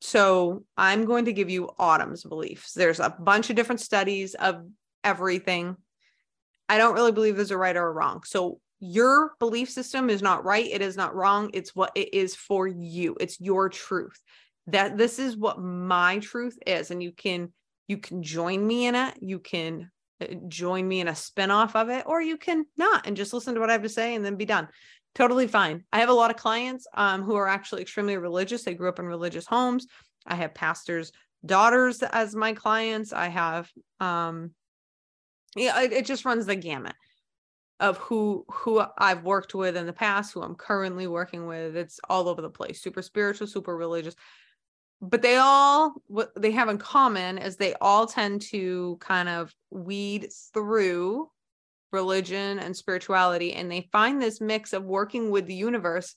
So 0.02 0.66
i'm 0.78 1.06
going 1.06 1.26
to 1.26 1.34
give 1.34 1.50
you 1.50 1.72
autumn's 1.80 2.24
beliefs. 2.24 2.74
There's 2.74 3.00
a 3.00 3.10
bunch 3.10 3.50
of 3.50 3.56
different 3.56 3.82
studies 3.82 4.36
of 4.36 4.68
everything. 5.04 5.76
I 6.70 6.78
don't 6.78 6.94
really 6.94 7.12
believe 7.12 7.36
there's 7.36 7.50
a 7.50 7.58
right 7.58 7.76
or 7.76 7.88
a 7.88 7.92
wrong. 7.92 8.22
So 8.24 8.60
your 8.80 9.34
belief 9.40 9.72
system 9.72 10.12
is 10.12 10.22
not 10.22 10.46
right 10.46 10.68
it 10.72 10.84
is 10.84 10.96
not 10.96 11.16
wrong 11.16 11.50
it's 11.54 11.76
what 11.76 11.92
it 11.96 12.14
is 12.14 12.36
for 12.36 12.68
you 12.68 13.18
it's 13.20 13.42
your 13.42 13.68
truth. 13.68 14.22
That 14.68 14.96
this 14.96 15.18
is 15.18 15.36
what 15.36 15.60
my 15.60 16.20
truth 16.20 16.60
is 16.68 16.92
and 16.92 17.02
you 17.02 17.12
can 17.12 17.52
you 17.88 17.98
can 17.98 18.24
join 18.24 18.66
me 18.66 18.86
in 18.86 18.96
it 18.96 19.16
you 19.22 19.40
can 19.40 19.92
uh, 20.22 20.26
join 20.48 20.88
me 20.88 21.00
in 21.00 21.08
a 21.08 21.16
spin-off 21.16 21.76
of 21.76 21.90
it 21.90 22.04
or 22.06 22.22
you 22.22 22.38
can 22.38 22.66
not 22.78 23.08
and 23.08 23.18
just 23.18 23.34
listen 23.34 23.54
to 23.54 23.60
what 23.60 23.70
i 23.70 23.74
have 23.74 23.84
to 23.84 23.90
say 23.90 24.16
and 24.16 24.26
then 24.26 24.36
be 24.36 24.46
done 24.46 24.68
totally 25.16 25.48
fine. 25.48 25.84
I 25.92 26.00
have 26.00 26.10
a 26.10 26.14
lot 26.14 26.32
of 26.32 26.38
clients 26.38 26.88
um, 26.94 27.24
who 27.24 27.36
are 27.36 27.48
actually 27.48 27.82
extremely 27.82 28.18
religious. 28.18 28.64
They 28.64 28.74
grew 28.74 28.90
up 28.90 29.00
in 29.00 29.06
religious 29.06 29.46
homes. 29.46 29.88
I 30.26 30.36
have 30.36 30.54
pastors' 30.54 31.12
daughters 31.46 32.02
as 32.04 32.36
my 32.36 32.54
clients. 32.54 33.12
I 33.12 33.28
have, 33.28 33.70
um, 34.00 34.52
yeah, 35.56 35.82
it, 35.82 35.92
it 35.92 36.06
just 36.06 36.26
runs 36.26 36.46
the 36.46 36.56
gamut 36.56 36.96
of 37.80 37.98
who 37.98 38.46
who 38.50 38.84
I've 38.98 39.24
worked 39.24 39.56
with 39.56 39.76
in 39.76 39.88
the 39.88 39.94
past, 39.94 40.34
who 40.34 40.42
I'm 40.42 40.56
currently 40.56 41.08
working 41.08 41.48
with. 41.48 41.76
It's 41.76 42.00
all 42.08 42.30
over 42.30 42.42
the 42.42 42.50
place. 42.50 42.82
Super 42.82 43.02
spiritual, 43.02 43.48
super 43.48 43.76
religious. 43.76 44.16
But 45.02 45.24
they 45.24 45.38
all 45.38 45.94
what 46.08 46.32
they 46.36 46.52
have 46.52 46.70
in 46.70 46.78
common 46.78 47.38
is 47.40 47.56
they 47.56 47.74
all 47.82 48.06
tend 48.08 48.42
to 48.52 48.98
kind 49.00 49.28
of 49.30 49.54
weed 49.72 50.30
through 50.54 51.30
religion 51.92 52.60
and 52.60 52.76
spirituality 52.76 53.54
and 53.54 53.70
they 53.70 53.90
find 53.92 54.22
this 54.22 54.40
mix 54.40 54.74
of 54.74 54.84
working 54.84 55.30
with 55.30 55.46
the 55.46 55.54
universe 55.56 56.16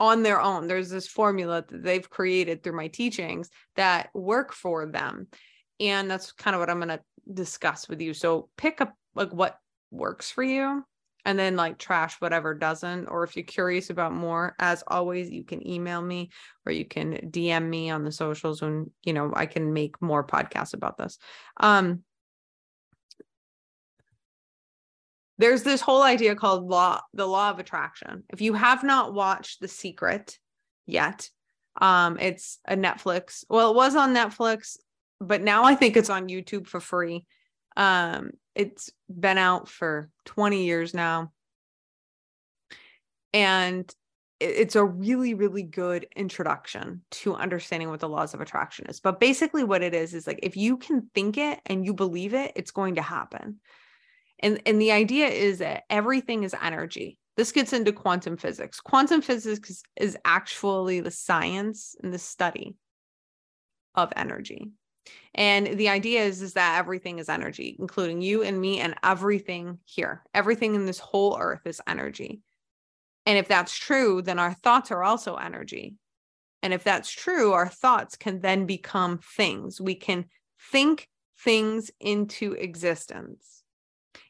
on 0.00 0.22
their 0.22 0.40
own 0.40 0.66
there's 0.66 0.90
this 0.90 1.06
formula 1.06 1.64
that 1.68 1.82
they've 1.82 2.10
created 2.10 2.62
through 2.62 2.76
my 2.76 2.88
teachings 2.88 3.48
that 3.76 4.10
work 4.14 4.52
for 4.52 4.86
them 4.86 5.28
And 5.80 6.10
that's 6.10 6.32
kind 6.32 6.54
of 6.54 6.60
what 6.60 6.70
I'm 6.70 6.78
going 6.80 6.88
to 6.88 7.00
discuss 7.32 7.88
with 7.88 8.00
you. 8.00 8.14
So 8.14 8.48
pick 8.56 8.80
up 8.80 8.94
like 9.14 9.30
what 9.30 9.58
works 9.90 10.30
for 10.30 10.42
you 10.42 10.84
and 11.26 11.36
then 11.36 11.56
like 11.56 11.76
trash 11.76 12.14
whatever 12.20 12.54
doesn't. 12.54 13.06
Or 13.08 13.24
if 13.24 13.36
you're 13.36 13.44
curious 13.44 13.90
about 13.90 14.14
more, 14.14 14.54
as 14.60 14.84
always, 14.86 15.28
you 15.28 15.42
can 15.42 15.66
email 15.66 16.00
me 16.00 16.30
or 16.64 16.70
you 16.70 16.84
can 16.84 17.14
DM 17.32 17.68
me 17.68 17.90
on 17.90 18.04
the 18.04 18.12
socials 18.12 18.62
when, 18.62 18.92
you 19.02 19.12
know, 19.12 19.32
I 19.34 19.46
can 19.46 19.72
make 19.72 20.00
more 20.00 20.24
podcasts 20.24 20.72
about 20.72 20.96
this. 20.96 21.18
Um, 21.58 22.04
there's 25.38 25.64
this 25.64 25.80
whole 25.80 26.02
idea 26.02 26.36
called 26.36 26.64
law, 26.64 27.00
the 27.12 27.26
law 27.26 27.50
of 27.50 27.58
attraction. 27.58 28.22
If 28.32 28.40
you 28.40 28.54
have 28.54 28.84
not 28.84 29.12
watched 29.12 29.60
The 29.60 29.68
Secret 29.68 30.38
yet, 30.86 31.28
um, 31.80 32.18
it's 32.20 32.60
a 32.68 32.76
Netflix. 32.76 33.44
Well, 33.50 33.72
it 33.72 33.76
was 33.76 33.96
on 33.96 34.14
Netflix, 34.14 34.76
but 35.20 35.42
now 35.42 35.64
I 35.64 35.74
think 35.74 35.96
it's 35.96 36.08
on 36.08 36.28
YouTube 36.28 36.68
for 36.68 36.78
free. 36.78 37.26
Um, 37.76 38.30
it's 38.54 38.90
been 39.08 39.38
out 39.38 39.68
for 39.68 40.10
20 40.24 40.64
years 40.64 40.94
now. 40.94 41.32
And 43.32 43.92
it's 44.38 44.76
a 44.76 44.84
really, 44.84 45.34
really 45.34 45.62
good 45.62 46.06
introduction 46.14 47.02
to 47.10 47.34
understanding 47.34 47.88
what 47.88 48.00
the 48.00 48.08
laws 48.08 48.34
of 48.34 48.40
attraction 48.40 48.86
is. 48.86 49.00
But 49.00 49.20
basically, 49.20 49.64
what 49.64 49.82
it 49.82 49.94
is 49.94 50.14
is 50.14 50.26
like 50.26 50.40
if 50.42 50.56
you 50.56 50.76
can 50.76 51.10
think 51.14 51.38
it 51.38 51.60
and 51.66 51.84
you 51.84 51.94
believe 51.94 52.34
it, 52.34 52.52
it's 52.54 52.70
going 52.70 52.96
to 52.96 53.02
happen. 53.02 53.60
And, 54.40 54.60
and 54.66 54.80
the 54.80 54.92
idea 54.92 55.28
is 55.28 55.58
that 55.58 55.84
everything 55.88 56.44
is 56.44 56.54
energy. 56.60 57.18
This 57.36 57.52
gets 57.52 57.72
into 57.72 57.92
quantum 57.92 58.36
physics. 58.36 58.80
Quantum 58.80 59.22
physics 59.22 59.82
is 59.96 60.18
actually 60.24 61.00
the 61.00 61.10
science 61.10 61.94
and 62.02 62.12
the 62.12 62.18
study 62.18 62.76
of 63.94 64.12
energy. 64.16 64.70
And 65.34 65.78
the 65.78 65.90
idea 65.90 66.22
is, 66.22 66.40
is 66.40 66.54
that 66.54 66.78
everything 66.78 67.18
is 67.18 67.28
energy, 67.28 67.76
including 67.78 68.22
you 68.22 68.42
and 68.42 68.58
me 68.60 68.80
and 68.80 68.94
everything 69.02 69.78
here. 69.84 70.22
Everything 70.34 70.74
in 70.74 70.86
this 70.86 70.98
whole 70.98 71.36
earth 71.38 71.66
is 71.66 71.80
energy. 71.86 72.40
And 73.26 73.38
if 73.38 73.48
that's 73.48 73.76
true, 73.76 74.22
then 74.22 74.38
our 74.38 74.54
thoughts 74.54 74.90
are 74.90 75.02
also 75.02 75.36
energy. 75.36 75.96
And 76.62 76.72
if 76.72 76.84
that's 76.84 77.10
true, 77.10 77.52
our 77.52 77.68
thoughts 77.68 78.16
can 78.16 78.40
then 78.40 78.66
become 78.66 79.18
things. 79.18 79.80
We 79.80 79.94
can 79.94 80.26
think 80.72 81.08
things 81.38 81.90
into 82.00 82.52
existence. 82.52 83.62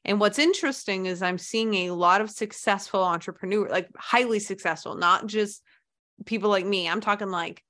And 0.05 0.21
what's 0.21 0.39
interesting 0.39 1.07
is 1.07 1.23
I'm 1.23 1.39
seeing 1.39 1.75
a 1.75 1.91
lot 1.93 2.21
of 2.21 2.31
successful 2.31 3.03
entrepreneurs, 3.03 3.71
like 3.71 3.89
highly 3.97 4.41
successful, 4.41 4.97
not 4.97 5.27
just 5.27 5.63
people 6.25 6.51
like 6.51 6.67
me. 6.67 6.89
I'm 6.89 7.01
talking 7.01 7.31
like 7.31 7.63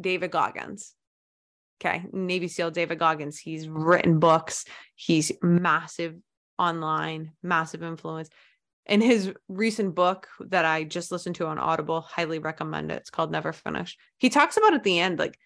David 0.00 0.30
Goggins. 0.30 0.94
Okay. 1.80 2.04
Navy 2.12 2.48
SEAL 2.48 2.70
David 2.70 2.98
Goggins. 2.98 3.38
He's 3.38 3.68
written 3.68 4.18
books. 4.18 4.64
He's 4.94 5.32
massive 5.42 6.16
online, 6.58 7.32
massive 7.42 7.82
influence. 7.82 8.28
In 8.86 9.00
his 9.00 9.32
recent 9.48 9.94
book 9.94 10.28
that 10.40 10.64
I 10.64 10.84
just 10.84 11.10
listened 11.10 11.36
to 11.36 11.46
on 11.46 11.58
Audible, 11.58 12.02
highly 12.02 12.38
recommend 12.38 12.90
it. 12.90 12.96
It's 12.96 13.10
called 13.10 13.32
Never 13.32 13.52
Finish. 13.52 13.96
He 14.18 14.28
talks 14.28 14.56
about 14.56 14.74
at 14.74 14.84
the 14.84 15.00
end, 15.00 15.18
like 15.18 15.38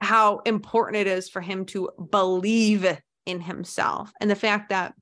how 0.00 0.38
important 0.38 0.96
it 0.96 1.06
is 1.06 1.28
for 1.28 1.40
him 1.40 1.66
to 1.66 1.90
believe 2.10 2.98
in 3.26 3.40
himself 3.40 4.12
and 4.20 4.30
the 4.30 4.34
fact 4.34 4.70
that 4.70 4.94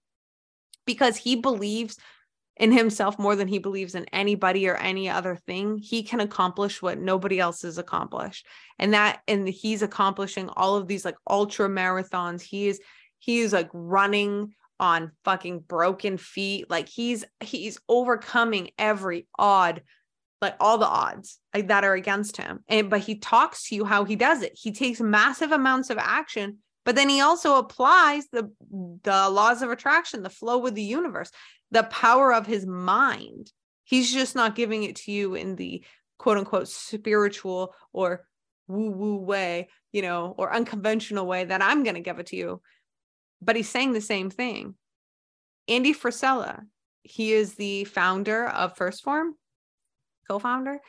because 0.84 1.16
he 1.16 1.36
believes 1.36 1.96
in 2.60 2.70
himself 2.70 3.18
more 3.18 3.34
than 3.34 3.48
he 3.48 3.58
believes 3.58 3.94
in 3.94 4.04
anybody 4.12 4.68
or 4.68 4.76
any 4.76 5.08
other 5.08 5.34
thing, 5.34 5.78
he 5.78 6.02
can 6.02 6.20
accomplish 6.20 6.82
what 6.82 6.98
nobody 6.98 7.40
else 7.40 7.62
has 7.62 7.78
accomplished. 7.78 8.46
And 8.78 8.92
that, 8.92 9.22
and 9.26 9.48
he's 9.48 9.80
accomplishing 9.80 10.50
all 10.50 10.76
of 10.76 10.86
these 10.86 11.02
like 11.02 11.16
ultra 11.28 11.70
marathons. 11.70 12.42
He 12.42 12.68
is, 12.68 12.78
he 13.18 13.38
is 13.38 13.54
like 13.54 13.70
running 13.72 14.52
on 14.78 15.12
fucking 15.24 15.60
broken 15.60 16.18
feet. 16.18 16.68
Like 16.68 16.90
he's, 16.90 17.24
he's 17.40 17.80
overcoming 17.88 18.72
every 18.78 19.26
odd, 19.38 19.80
like 20.42 20.56
all 20.60 20.76
the 20.76 20.86
odds 20.86 21.38
like, 21.54 21.68
that 21.68 21.84
are 21.84 21.94
against 21.94 22.36
him. 22.36 22.62
And, 22.68 22.90
but 22.90 23.00
he 23.00 23.16
talks 23.16 23.68
to 23.68 23.74
you 23.74 23.86
how 23.86 24.04
he 24.04 24.16
does 24.16 24.42
it. 24.42 24.52
He 24.54 24.72
takes 24.72 25.00
massive 25.00 25.50
amounts 25.50 25.88
of 25.88 25.96
action 25.96 26.58
but 26.84 26.96
then 26.96 27.08
he 27.08 27.20
also 27.20 27.56
applies 27.56 28.26
the 28.32 28.50
the 29.04 29.28
laws 29.28 29.62
of 29.62 29.70
attraction 29.70 30.22
the 30.22 30.30
flow 30.30 30.58
with 30.58 30.74
the 30.74 30.82
universe 30.82 31.30
the 31.70 31.84
power 31.84 32.32
of 32.32 32.46
his 32.46 32.66
mind. 32.66 33.52
He's 33.84 34.12
just 34.12 34.34
not 34.34 34.54
giving 34.54 34.84
it 34.84 34.96
to 34.96 35.12
you 35.12 35.34
in 35.34 35.56
the 35.56 35.84
quote 36.18 36.38
unquote 36.38 36.68
spiritual 36.68 37.74
or 37.92 38.26
woo 38.68 38.90
woo 38.90 39.16
way, 39.16 39.68
you 39.92 40.02
know, 40.02 40.34
or 40.38 40.52
unconventional 40.52 41.26
way 41.26 41.44
that 41.44 41.62
I'm 41.62 41.82
going 41.82 41.96
to 41.96 42.00
give 42.00 42.18
it 42.18 42.26
to 42.26 42.36
you. 42.36 42.62
But 43.42 43.56
he's 43.56 43.68
saying 43.68 43.92
the 43.92 44.00
same 44.00 44.30
thing. 44.30 44.74
Andy 45.66 45.94
Frisella, 45.94 46.62
he 47.02 47.32
is 47.32 47.54
the 47.54 47.84
founder 47.84 48.46
of 48.46 48.76
1st 48.76 49.02
Form, 49.02 49.34
co 50.28 50.38
founder, 50.38 50.80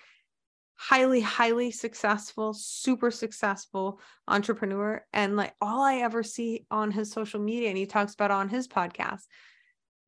highly, 0.75 1.21
highly 1.21 1.71
successful, 1.71 2.53
super 2.53 3.11
successful 3.11 3.99
entrepreneur. 4.27 5.05
And 5.13 5.35
like 5.37 5.53
all 5.61 5.81
I 5.81 5.97
ever 5.97 6.23
see 6.23 6.65
on 6.71 6.91
his 6.91 7.11
social 7.11 7.39
media, 7.39 7.69
and 7.69 7.77
he 7.77 7.85
talks 7.85 8.13
about 8.13 8.31
on 8.31 8.49
his 8.49 8.67
podcast, 8.67 9.21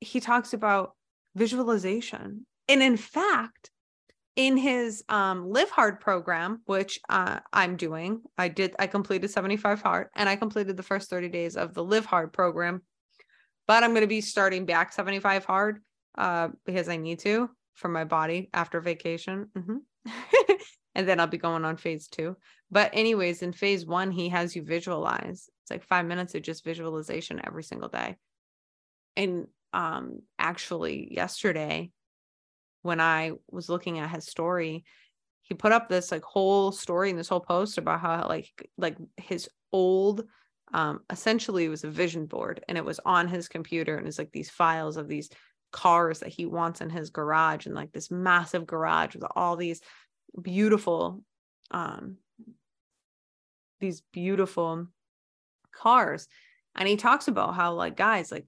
he 0.04 0.20
talks 0.20 0.54
about 0.54 0.94
visualization. 1.36 2.46
And 2.68 2.82
in 2.82 2.98
fact, 2.98 3.72
in 4.36 4.58
his 4.58 5.04
um, 5.10 5.50
live 5.50 5.70
hard 5.70 6.00
program, 6.00 6.62
which 6.66 7.00
uh, 7.10 7.40
I'm 7.52 7.76
doing, 7.76 8.22
I 8.38 8.48
did, 8.48 8.76
I 8.80 8.88
completed 8.88 9.30
75 9.30 9.82
hard 9.82 10.08
and 10.16 10.28
I 10.28 10.36
completed 10.36 10.76
the 10.76 10.84
first 10.84 11.10
30 11.10 11.30
days 11.30 11.56
of 11.56 11.74
the 11.74 11.84
live 11.84 12.06
hard 12.06 12.34
program. 12.34 12.82
But 13.68 13.84
I'm 13.84 13.92
going 13.92 14.02
to 14.02 14.08
be 14.08 14.22
starting 14.22 14.66
back 14.66 14.92
75 14.92 15.46
hard 15.46 15.80
uh, 16.18 16.50
because 16.66 16.90
I 16.90 16.98
need 16.98 17.20
to 17.20 17.50
for 17.74 17.88
my 17.88 18.04
body 18.04 18.50
after 18.54 18.82
vacation. 18.82 19.50
Mm-hmm. 19.58 19.78
and 20.96 21.08
then 21.08 21.20
I'll 21.20 21.28
be 21.28 21.38
going 21.38 21.66
on 21.66 21.78
phase 21.78 22.08
two. 22.08 22.36
But, 22.72 22.92
anyways, 22.94 23.42
in 23.42 23.54
phase 23.54 23.86
one, 23.86 24.12
he 24.12 24.30
has 24.30 24.56
you 24.56 24.64
visualize. 24.64 25.50
It's 25.62 25.72
like 25.72 25.84
five 25.84 26.06
minutes 26.06 26.36
of 26.36 26.42
just 26.42 26.64
visualization 26.64 27.42
every 27.46 27.64
single 27.64 27.90
day. 27.90 28.18
And 29.16 29.48
um 29.74 30.20
actually 30.40 31.14
yesterday 31.14 31.92
when 32.82 33.00
I 33.00 33.32
was 33.50 33.70
looking 33.70 34.00
at 34.00 34.10
his 34.10 34.26
story, 34.26 34.84
he 35.42 35.54
put 35.54 35.72
up 35.72 35.88
this 35.88 36.12
like 36.12 36.24
whole 36.24 36.72
story 36.72 37.10
and 37.10 37.18
this 37.18 37.30
whole 37.30 37.40
post 37.40 37.78
about 37.78 38.02
how 38.02 38.28
like 38.28 38.50
like 38.78 38.98
his 39.18 39.50
old 39.72 40.26
um 40.74 41.00
essentially 41.10 41.66
it 41.66 41.70
was 41.70 41.84
a 41.84 41.90
vision 41.90 42.26
board 42.26 42.64
and 42.68 42.78
it 42.78 42.86
was 42.86 43.00
on 43.06 43.28
his 43.28 43.48
computer 43.48 43.98
and 43.98 44.08
it's 44.08 44.18
like 44.18 44.32
these 44.32 44.50
files 44.50 44.98
of 44.98 45.08
these 45.08 45.30
cars 45.72 46.20
that 46.20 46.30
he 46.30 46.46
wants 46.46 46.82
in 46.82 46.90
his 46.90 47.10
garage 47.10 47.66
and 47.66 47.76
like 47.76 47.92
this 47.92 48.12
massive 48.12 48.66
garage 48.66 49.16
with 49.16 49.26
all 49.36 49.56
these 49.56 49.82
beautiful 50.42 51.24
um 51.72 52.18
these 53.84 54.02
beautiful 54.14 54.88
cars. 55.72 56.28
And 56.76 56.88
he 56.88 56.96
talks 56.96 57.28
about 57.28 57.54
how 57.54 57.74
like 57.74 57.96
guys 57.96 58.32
like 58.32 58.46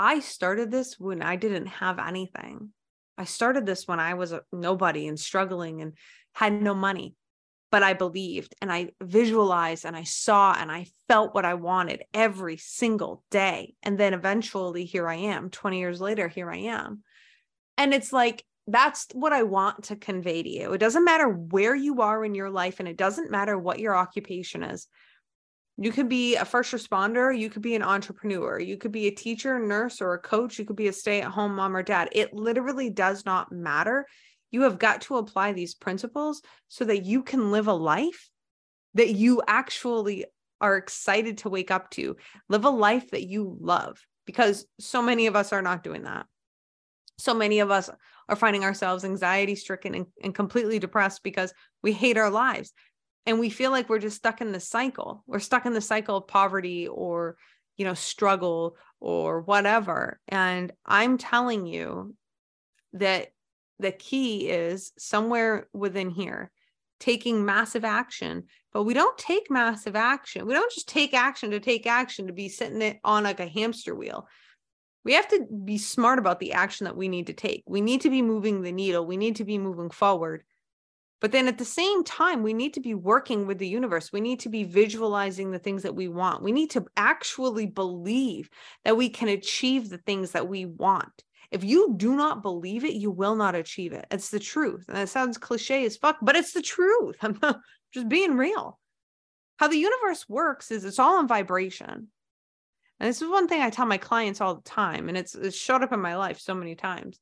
I 0.00 0.20
started 0.20 0.70
this 0.70 0.98
when 0.98 1.20
I 1.20 1.36
didn't 1.36 1.66
have 1.66 1.98
anything. 1.98 2.70
I 3.18 3.24
started 3.24 3.66
this 3.66 3.86
when 3.86 4.00
I 4.00 4.14
was 4.14 4.32
nobody 4.50 5.06
and 5.06 5.20
struggling 5.20 5.82
and 5.82 5.92
had 6.32 6.54
no 6.54 6.72
money. 6.72 7.16
But 7.70 7.82
I 7.82 7.92
believed 7.92 8.54
and 8.62 8.72
I 8.72 8.92
visualized 9.02 9.84
and 9.84 9.94
I 9.94 10.04
saw 10.04 10.56
and 10.58 10.72
I 10.72 10.86
felt 11.06 11.34
what 11.34 11.44
I 11.44 11.52
wanted 11.52 12.02
every 12.14 12.56
single 12.56 13.22
day. 13.30 13.74
And 13.82 13.98
then 13.98 14.14
eventually, 14.14 14.86
here 14.86 15.06
I 15.06 15.16
am, 15.16 15.50
20 15.50 15.78
years 15.78 16.00
later, 16.00 16.28
here 16.28 16.50
I 16.50 16.56
am. 16.56 17.02
And 17.76 17.92
it's 17.92 18.10
like, 18.10 18.42
that's 18.66 19.06
what 19.12 19.34
I 19.34 19.42
want 19.42 19.84
to 19.84 19.96
convey 19.96 20.42
to 20.42 20.48
you. 20.48 20.72
It 20.72 20.78
doesn't 20.78 21.04
matter 21.04 21.28
where 21.28 21.74
you 21.74 22.00
are 22.00 22.24
in 22.24 22.34
your 22.34 22.48
life 22.48 22.80
and 22.80 22.88
it 22.88 22.96
doesn't 22.96 23.30
matter 23.30 23.58
what 23.58 23.80
your 23.80 23.94
occupation 23.94 24.62
is. 24.62 24.88
You 25.82 25.90
could 25.92 26.10
be 26.10 26.36
a 26.36 26.44
first 26.44 26.74
responder, 26.74 27.36
you 27.36 27.48
could 27.48 27.62
be 27.62 27.74
an 27.74 27.82
entrepreneur, 27.82 28.60
you 28.60 28.76
could 28.76 28.92
be 28.92 29.06
a 29.06 29.10
teacher, 29.10 29.58
nurse, 29.58 30.02
or 30.02 30.12
a 30.12 30.18
coach, 30.18 30.58
you 30.58 30.66
could 30.66 30.76
be 30.76 30.88
a 30.88 30.92
stay 30.92 31.22
at 31.22 31.30
home 31.30 31.54
mom 31.54 31.74
or 31.74 31.82
dad. 31.82 32.10
It 32.12 32.34
literally 32.34 32.90
does 32.90 33.24
not 33.24 33.50
matter. 33.50 34.06
You 34.50 34.62
have 34.62 34.78
got 34.78 35.00
to 35.02 35.16
apply 35.16 35.54
these 35.54 35.74
principles 35.74 36.42
so 36.68 36.84
that 36.84 37.06
you 37.06 37.22
can 37.22 37.50
live 37.50 37.66
a 37.66 37.72
life 37.72 38.28
that 38.92 39.14
you 39.14 39.40
actually 39.48 40.26
are 40.60 40.76
excited 40.76 41.38
to 41.38 41.48
wake 41.48 41.70
up 41.70 41.90
to. 41.92 42.14
Live 42.50 42.66
a 42.66 42.70
life 42.70 43.10
that 43.12 43.26
you 43.26 43.56
love 43.58 44.04
because 44.26 44.66
so 44.78 45.00
many 45.00 45.28
of 45.28 45.34
us 45.34 45.50
are 45.50 45.62
not 45.62 45.82
doing 45.82 46.02
that. 46.02 46.26
So 47.16 47.32
many 47.32 47.60
of 47.60 47.70
us 47.70 47.88
are 48.28 48.36
finding 48.36 48.64
ourselves 48.64 49.04
anxiety 49.04 49.54
stricken 49.54 49.94
and, 49.94 50.06
and 50.22 50.34
completely 50.34 50.78
depressed 50.78 51.22
because 51.22 51.54
we 51.82 51.92
hate 51.92 52.18
our 52.18 52.30
lives 52.30 52.74
and 53.26 53.38
we 53.38 53.50
feel 53.50 53.70
like 53.70 53.88
we're 53.88 53.98
just 53.98 54.16
stuck 54.16 54.40
in 54.40 54.52
the 54.52 54.60
cycle 54.60 55.22
we're 55.26 55.38
stuck 55.38 55.66
in 55.66 55.72
the 55.72 55.80
cycle 55.80 56.16
of 56.16 56.26
poverty 56.26 56.88
or 56.88 57.36
you 57.76 57.84
know 57.84 57.94
struggle 57.94 58.76
or 59.00 59.40
whatever 59.42 60.20
and 60.28 60.72
i'm 60.84 61.18
telling 61.18 61.66
you 61.66 62.14
that 62.92 63.28
the 63.78 63.92
key 63.92 64.48
is 64.48 64.92
somewhere 64.98 65.68
within 65.72 66.10
here 66.10 66.50
taking 67.00 67.44
massive 67.44 67.84
action, 67.84 68.44
but 68.72 68.84
we 68.84 68.94
don't 68.94 69.18
take 69.18 69.50
massive 69.50 69.96
action. 69.96 70.46
We 70.46 70.54
don't 70.54 70.72
just 70.72 70.88
take 70.88 71.14
action 71.14 71.50
to 71.50 71.58
take 71.58 71.86
action 71.86 72.26
to 72.28 72.32
be 72.32 72.48
sitting 72.48 72.82
it 72.82 73.00
on 73.02 73.24
like 73.24 73.40
a 73.40 73.46
hamster 73.46 73.94
wheel. 73.94 74.28
We 75.02 75.14
have 75.14 75.26
to 75.28 75.46
be 75.64 75.78
smart 75.78 76.18
about 76.18 76.38
the 76.40 76.52
action 76.52 76.84
that 76.84 76.96
we 76.96 77.08
need 77.08 77.28
to 77.28 77.32
take. 77.32 77.64
We 77.66 77.80
need 77.80 78.02
to 78.02 78.10
be 78.10 78.20
moving 78.20 78.60
the 78.60 78.70
needle. 78.70 79.06
We 79.06 79.16
need 79.16 79.36
to 79.36 79.44
be 79.44 79.56
moving 79.56 79.90
forward. 79.90 80.44
But 81.20 81.32
then 81.32 81.48
at 81.48 81.58
the 81.58 81.64
same 81.64 82.02
time, 82.02 82.42
we 82.42 82.54
need 82.54 82.74
to 82.74 82.80
be 82.80 82.94
working 82.94 83.46
with 83.46 83.58
the 83.58 83.68
universe. 83.68 84.10
We 84.12 84.22
need 84.22 84.40
to 84.40 84.48
be 84.48 84.64
visualizing 84.64 85.50
the 85.50 85.58
things 85.58 85.82
that 85.82 85.94
we 85.94 86.08
want. 86.08 86.42
We 86.42 86.52
need 86.52 86.70
to 86.70 86.86
actually 86.96 87.66
believe 87.66 88.48
that 88.84 88.96
we 88.96 89.10
can 89.10 89.28
achieve 89.28 89.90
the 89.90 89.98
things 89.98 90.30
that 90.30 90.48
we 90.48 90.64
want. 90.64 91.22
If 91.50 91.62
you 91.62 91.94
do 91.96 92.16
not 92.16 92.42
believe 92.42 92.84
it, 92.84 92.94
you 92.94 93.10
will 93.10 93.34
not 93.34 93.54
achieve 93.54 93.92
it. 93.92 94.06
It's 94.10 94.30
the 94.30 94.38
truth. 94.38 94.86
And 94.88 94.98
it 94.98 95.08
sounds 95.08 95.36
cliche 95.36 95.84
as 95.84 95.96
fuck, 95.96 96.16
but 96.22 96.36
it's 96.36 96.52
the 96.52 96.62
truth. 96.62 97.16
I'm 97.22 97.38
just 97.92 98.08
being 98.08 98.36
real. 98.36 98.78
How 99.58 99.68
the 99.68 99.76
universe 99.76 100.26
works 100.26 100.70
is 100.70 100.84
it's 100.84 100.98
all 100.98 101.20
in 101.20 101.28
vibration. 101.28 102.08
And 102.98 103.08
this 103.08 103.20
is 103.20 103.28
one 103.28 103.46
thing 103.46 103.60
I 103.60 103.70
tell 103.70 103.86
my 103.86 103.98
clients 103.98 104.40
all 104.40 104.54
the 104.54 104.62
time, 104.62 105.08
and 105.08 105.18
it's, 105.18 105.34
it's 105.34 105.56
showed 105.56 105.82
up 105.82 105.92
in 105.92 106.00
my 106.00 106.16
life 106.16 106.38
so 106.38 106.54
many 106.54 106.74
times. 106.74 107.18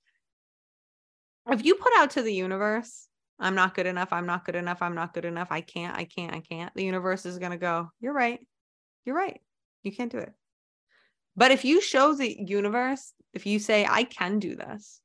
If 1.48 1.64
you 1.64 1.76
put 1.76 1.92
out 1.96 2.10
to 2.10 2.22
the 2.22 2.34
universe, 2.34 3.07
I'm 3.38 3.54
not 3.54 3.74
good 3.74 3.86
enough. 3.86 4.12
I'm 4.12 4.26
not 4.26 4.44
good 4.44 4.56
enough. 4.56 4.82
I'm 4.82 4.94
not 4.94 5.14
good 5.14 5.24
enough. 5.24 5.48
I 5.50 5.60
can't. 5.60 5.96
I 5.96 6.04
can't. 6.04 6.34
I 6.34 6.40
can't. 6.40 6.74
The 6.74 6.84
universe 6.84 7.24
is 7.24 7.38
going 7.38 7.52
to 7.52 7.58
go, 7.58 7.90
You're 8.00 8.12
right. 8.12 8.40
You're 9.04 9.16
right. 9.16 9.40
You 9.82 9.92
can't 9.92 10.12
do 10.12 10.18
it. 10.18 10.32
But 11.36 11.52
if 11.52 11.64
you 11.64 11.80
show 11.80 12.14
the 12.14 12.36
universe, 12.46 13.12
if 13.32 13.46
you 13.46 13.58
say, 13.58 13.86
I 13.88 14.04
can 14.04 14.40
do 14.40 14.56
this, 14.56 15.00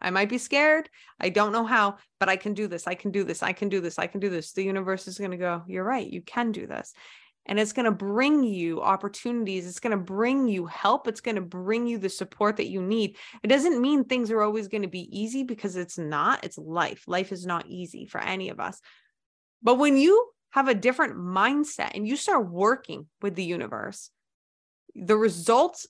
I 0.00 0.10
might 0.10 0.28
be 0.28 0.38
scared. 0.38 0.88
I 1.18 1.30
don't 1.30 1.52
know 1.52 1.64
how, 1.64 1.96
but 2.20 2.28
I 2.28 2.36
can 2.36 2.52
do 2.54 2.68
this. 2.68 2.86
I 2.86 2.94
can 2.94 3.10
do 3.10 3.24
this. 3.24 3.42
I 3.42 3.52
can 3.52 3.68
do 3.68 3.80
this. 3.80 3.98
I 3.98 4.06
can 4.06 4.20
do 4.20 4.28
this. 4.28 4.52
The 4.52 4.62
universe 4.62 5.08
is 5.08 5.18
going 5.18 5.30
to 5.30 5.36
go, 5.38 5.62
You're 5.66 5.84
right. 5.84 6.06
You 6.06 6.22
can 6.22 6.52
do 6.52 6.66
this 6.66 6.92
and 7.48 7.58
it's 7.58 7.72
going 7.72 7.86
to 7.86 7.90
bring 7.90 8.44
you 8.44 8.80
opportunities 8.80 9.66
it's 9.66 9.80
going 9.80 9.96
to 9.96 10.02
bring 10.02 10.46
you 10.46 10.66
help 10.66 11.08
it's 11.08 11.20
going 11.20 11.34
to 11.34 11.40
bring 11.40 11.86
you 11.86 11.98
the 11.98 12.08
support 12.08 12.56
that 12.56 12.68
you 12.68 12.82
need. 12.82 13.16
It 13.42 13.48
doesn't 13.48 13.80
mean 13.80 14.04
things 14.04 14.30
are 14.30 14.42
always 14.42 14.68
going 14.68 14.82
to 14.82 14.88
be 14.88 15.08
easy 15.18 15.42
because 15.42 15.76
it's 15.76 15.98
not 15.98 16.44
it's 16.44 16.58
life. 16.58 17.04
Life 17.06 17.32
is 17.32 17.46
not 17.46 17.66
easy 17.66 18.06
for 18.06 18.20
any 18.20 18.50
of 18.50 18.60
us. 18.60 18.80
But 19.62 19.76
when 19.76 19.96
you 19.96 20.30
have 20.50 20.68
a 20.68 20.74
different 20.74 21.16
mindset 21.16 21.90
and 21.94 22.06
you 22.06 22.16
start 22.16 22.48
working 22.48 23.06
with 23.20 23.34
the 23.34 23.44
universe 23.44 24.10
the 24.94 25.16
results 25.16 25.86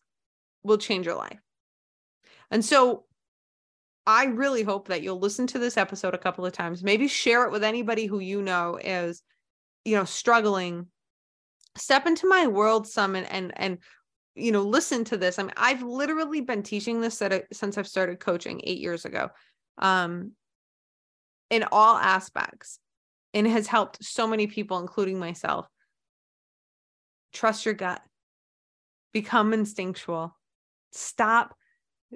will 0.62 0.78
change 0.78 1.06
your 1.06 1.14
life. 1.14 1.40
And 2.50 2.64
so 2.64 3.04
I 4.06 4.24
really 4.24 4.62
hope 4.62 4.88
that 4.88 5.02
you'll 5.02 5.18
listen 5.18 5.46
to 5.48 5.58
this 5.58 5.76
episode 5.76 6.14
a 6.14 6.18
couple 6.18 6.46
of 6.46 6.52
times. 6.52 6.82
Maybe 6.82 7.08
share 7.08 7.44
it 7.44 7.52
with 7.52 7.62
anybody 7.62 8.06
who 8.06 8.20
you 8.20 8.42
know 8.42 8.78
is, 8.82 9.22
you 9.84 9.96
know, 9.96 10.04
struggling 10.04 10.86
step 11.78 12.06
into 12.06 12.26
my 12.26 12.46
world 12.46 12.86
summit 12.86 13.26
and 13.30 13.52
and 13.56 13.78
you 14.34 14.52
know 14.52 14.62
listen 14.62 15.04
to 15.04 15.16
this. 15.16 15.38
I 15.38 15.42
mean 15.42 15.52
i've 15.56 15.82
literally 15.82 16.40
been 16.40 16.62
teaching 16.62 17.00
this 17.00 17.22
since 17.52 17.78
i've 17.78 17.88
started 17.88 18.20
coaching 18.20 18.60
eight 18.64 18.78
years 18.78 19.04
ago 19.04 19.30
um 19.78 20.32
in 21.50 21.64
all 21.72 21.96
aspects 21.96 22.78
and 23.34 23.46
has 23.46 23.66
helped 23.66 24.04
so 24.04 24.26
many 24.26 24.46
people 24.46 24.78
including 24.78 25.18
myself. 25.18 25.66
Trust 27.32 27.64
your 27.64 27.74
gut. 27.74 28.02
Become 29.12 29.52
instinctual. 29.52 30.36
Stop 30.92 31.54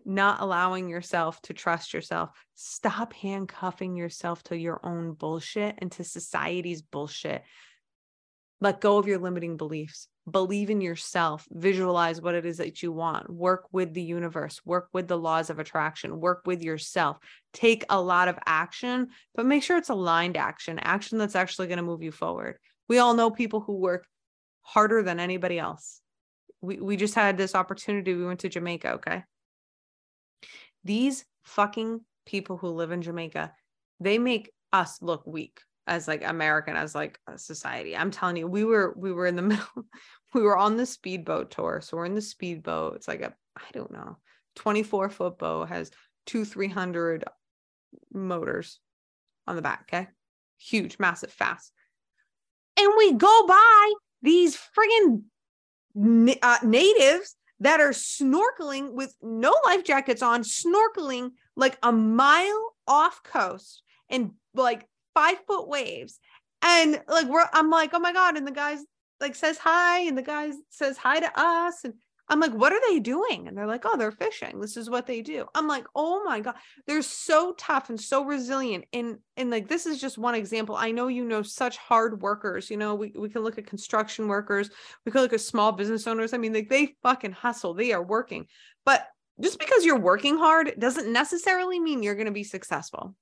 not 0.06 0.40
allowing 0.40 0.88
yourself 0.88 1.40
to 1.42 1.52
trust 1.52 1.92
yourself. 1.92 2.30
Stop 2.54 3.12
handcuffing 3.12 3.94
yourself 3.94 4.42
to 4.44 4.56
your 4.56 4.80
own 4.82 5.12
bullshit 5.12 5.74
and 5.78 5.92
to 5.92 6.04
society's 6.04 6.80
bullshit 6.80 7.42
let 8.62 8.80
go 8.80 8.96
of 8.96 9.08
your 9.08 9.18
limiting 9.18 9.56
beliefs. 9.56 10.06
Believe 10.30 10.70
in 10.70 10.80
yourself. 10.80 11.48
Visualize 11.50 12.20
what 12.20 12.36
it 12.36 12.46
is 12.46 12.58
that 12.58 12.80
you 12.80 12.92
want. 12.92 13.28
Work 13.28 13.66
with 13.72 13.92
the 13.92 14.02
universe. 14.02 14.60
Work 14.64 14.88
with 14.92 15.08
the 15.08 15.18
laws 15.18 15.50
of 15.50 15.58
attraction. 15.58 16.20
Work 16.20 16.42
with 16.46 16.62
yourself. 16.62 17.18
Take 17.52 17.84
a 17.90 18.00
lot 18.00 18.28
of 18.28 18.38
action, 18.46 19.08
but 19.34 19.46
make 19.46 19.64
sure 19.64 19.78
it's 19.78 19.88
aligned 19.88 20.36
action, 20.36 20.78
action 20.78 21.18
that's 21.18 21.34
actually 21.34 21.66
going 21.66 21.78
to 21.78 21.82
move 21.82 22.04
you 22.04 22.12
forward. 22.12 22.56
We 22.88 22.98
all 22.98 23.14
know 23.14 23.32
people 23.32 23.58
who 23.58 23.78
work 23.78 24.06
harder 24.60 25.02
than 25.02 25.18
anybody 25.18 25.58
else. 25.58 26.00
We, 26.60 26.76
we 26.76 26.96
just 26.96 27.16
had 27.16 27.36
this 27.36 27.56
opportunity. 27.56 28.14
We 28.14 28.24
went 28.24 28.40
to 28.40 28.48
Jamaica. 28.48 28.92
Okay. 28.92 29.24
These 30.84 31.24
fucking 31.42 32.00
people 32.26 32.58
who 32.58 32.68
live 32.68 32.92
in 32.92 33.02
Jamaica, 33.02 33.52
they 33.98 34.18
make 34.18 34.52
us 34.72 35.02
look 35.02 35.26
weak 35.26 35.62
as 35.86 36.06
like 36.06 36.22
American 36.24 36.76
as 36.76 36.94
like 36.94 37.18
society. 37.36 37.96
I'm 37.96 38.10
telling 38.10 38.36
you, 38.36 38.46
we 38.46 38.64
were 38.64 38.94
we 38.96 39.12
were 39.12 39.26
in 39.26 39.36
the 39.36 39.42
middle, 39.52 39.86
we 40.34 40.42
were 40.42 40.56
on 40.56 40.76
the 40.76 40.86
speedboat 40.86 41.50
tour. 41.50 41.80
So 41.82 41.96
we're 41.96 42.06
in 42.06 42.14
the 42.14 42.22
speedboat. 42.22 42.96
It's 42.96 43.08
like 43.08 43.22
a 43.22 43.34
I 43.56 43.70
don't 43.72 43.92
know, 43.92 44.18
24 44.56 45.10
foot 45.10 45.38
boat 45.38 45.68
has 45.68 45.90
two 46.26 46.44
300 46.44 47.24
motors 48.12 48.78
on 49.46 49.56
the 49.56 49.62
back. 49.62 49.84
Okay, 49.88 50.08
huge, 50.58 50.98
massive, 50.98 51.32
fast. 51.32 51.72
And 52.78 52.92
we 52.96 53.12
go 53.12 53.46
by 53.46 53.92
these 54.22 54.56
friggin' 54.56 55.24
uh, 56.42 56.58
natives 56.62 57.36
that 57.60 57.80
are 57.80 57.90
snorkeling 57.90 58.92
with 58.92 59.14
no 59.22 59.54
life 59.64 59.84
jackets 59.84 60.22
on, 60.22 60.42
snorkeling 60.42 61.30
like 61.56 61.78
a 61.82 61.92
mile 61.92 62.74
off 62.88 63.22
coast 63.22 63.82
and 64.08 64.32
like 64.54 64.88
five 65.14 65.36
foot 65.46 65.68
waves. 65.68 66.18
And 66.62 67.00
like 67.08 67.26
we're 67.28 67.46
I'm 67.52 67.70
like, 67.70 67.90
oh 67.92 68.00
my 68.00 68.12
God. 68.12 68.36
And 68.36 68.46
the 68.46 68.52
guys 68.52 68.78
like 69.20 69.34
says 69.34 69.58
hi, 69.58 70.00
and 70.00 70.18
the 70.18 70.22
guy 70.22 70.50
says 70.70 70.96
hi 70.96 71.20
to 71.20 71.30
us. 71.36 71.84
And 71.84 71.94
I'm 72.28 72.40
like, 72.40 72.52
what 72.52 72.72
are 72.72 72.80
they 72.88 72.98
doing? 72.98 73.46
And 73.46 73.56
they're 73.56 73.66
like, 73.66 73.82
oh, 73.84 73.96
they're 73.96 74.10
fishing. 74.10 74.60
This 74.60 74.76
is 74.76 74.88
what 74.88 75.06
they 75.06 75.22
do. 75.22 75.46
I'm 75.54 75.66
like, 75.66 75.84
oh 75.94 76.22
my 76.24 76.40
God. 76.40 76.54
They're 76.86 77.02
so 77.02 77.52
tough 77.58 77.90
and 77.90 78.00
so 78.00 78.24
resilient. 78.24 78.84
And 78.92 79.18
and 79.36 79.50
like 79.50 79.68
this 79.68 79.86
is 79.86 80.00
just 80.00 80.18
one 80.18 80.34
example. 80.34 80.76
I 80.76 80.92
know 80.92 81.08
you 81.08 81.24
know 81.24 81.42
such 81.42 81.76
hard 81.76 82.22
workers. 82.22 82.70
You 82.70 82.76
know, 82.76 82.94
we, 82.94 83.12
we 83.16 83.28
can 83.28 83.42
look 83.42 83.58
at 83.58 83.66
construction 83.66 84.28
workers, 84.28 84.70
we 85.04 85.12
can 85.12 85.20
look 85.20 85.32
at 85.32 85.40
small 85.40 85.72
business 85.72 86.06
owners. 86.06 86.32
I 86.32 86.38
mean, 86.38 86.54
like 86.54 86.68
they 86.68 86.94
fucking 87.02 87.32
hustle, 87.32 87.74
they 87.74 87.92
are 87.92 88.02
working. 88.02 88.46
But 88.84 89.06
just 89.40 89.58
because 89.58 89.84
you're 89.84 89.98
working 89.98 90.36
hard 90.36 90.74
doesn't 90.78 91.12
necessarily 91.12 91.80
mean 91.80 92.02
you're 92.02 92.14
going 92.14 92.26
to 92.26 92.32
be 92.32 92.44
successful 92.44 93.14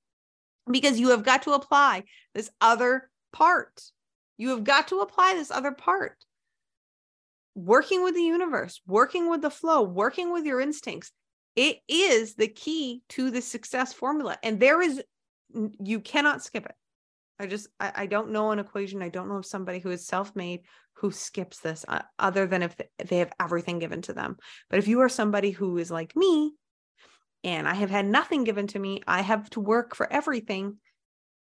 because 0.71 0.99
you 0.99 1.11
have 1.11 1.25
got 1.25 1.43
to 1.43 1.53
apply 1.53 2.05
this 2.35 2.51
other 2.61 3.11
part. 3.33 3.83
You 4.39 4.51
have 4.51 4.65
got 4.65 4.89
to 4.89 5.01
apply 5.01 5.35
this 5.35 5.51
other 5.51 5.73
part. 5.73 6.17
Working 7.55 8.03
with 8.03 8.15
the 8.15 8.23
universe, 8.23 8.81
working 8.87 9.29
with 9.29 9.43
the 9.43 9.51
flow, 9.51 9.83
working 9.83 10.33
with 10.33 10.45
your 10.45 10.61
instincts. 10.61 11.13
It 11.57 11.79
is 11.89 12.35
the 12.35 12.49
key 12.49 13.03
to 13.11 13.31
the 13.31 13.43
success 13.43 13.93
formula. 13.93 14.39
And 14.43 14.61
there 14.61 14.81
is, 14.81 15.03
you 15.83 16.01
cannot 16.01 16.43
skip 16.43 16.65
it. 16.65 16.75
I 17.39 17.47
just, 17.47 17.69
I, 17.81 17.93
I 17.97 18.07
don't 18.07 18.31
know 18.31 18.51
an 18.51 18.59
equation. 18.59 19.03
I 19.03 19.09
don't 19.09 19.29
know 19.29 19.37
of 19.37 19.47
somebody 19.47 19.81
who 19.81 19.91
is 19.91 20.07
self 20.07 20.37
made 20.37 20.61
who 21.01 21.11
skips 21.11 21.61
this 21.61 21.85
uh, 21.89 22.03
other 22.19 22.47
than 22.47 22.63
if 22.63 22.77
they 22.99 23.19
have 23.19 23.33
everything 23.41 23.79
given 23.79 24.03
to 24.03 24.13
them. 24.13 24.37
But 24.69 24.79
if 24.79 24.87
you 24.87 25.01
are 25.01 25.09
somebody 25.09 25.51
who 25.51 25.79
is 25.79 25.91
like 25.91 26.15
me, 26.15 26.53
and 27.45 27.69
I 27.69 27.75
have 27.75 27.91
had 27.91 28.07
nothing 28.07 28.45
given 28.45 28.67
to 28.69 28.79
me, 28.79 29.03
I 29.07 29.23
have 29.23 29.49
to 29.51 29.61
work 29.61 29.95
for 29.95 30.11
everything, 30.13 30.77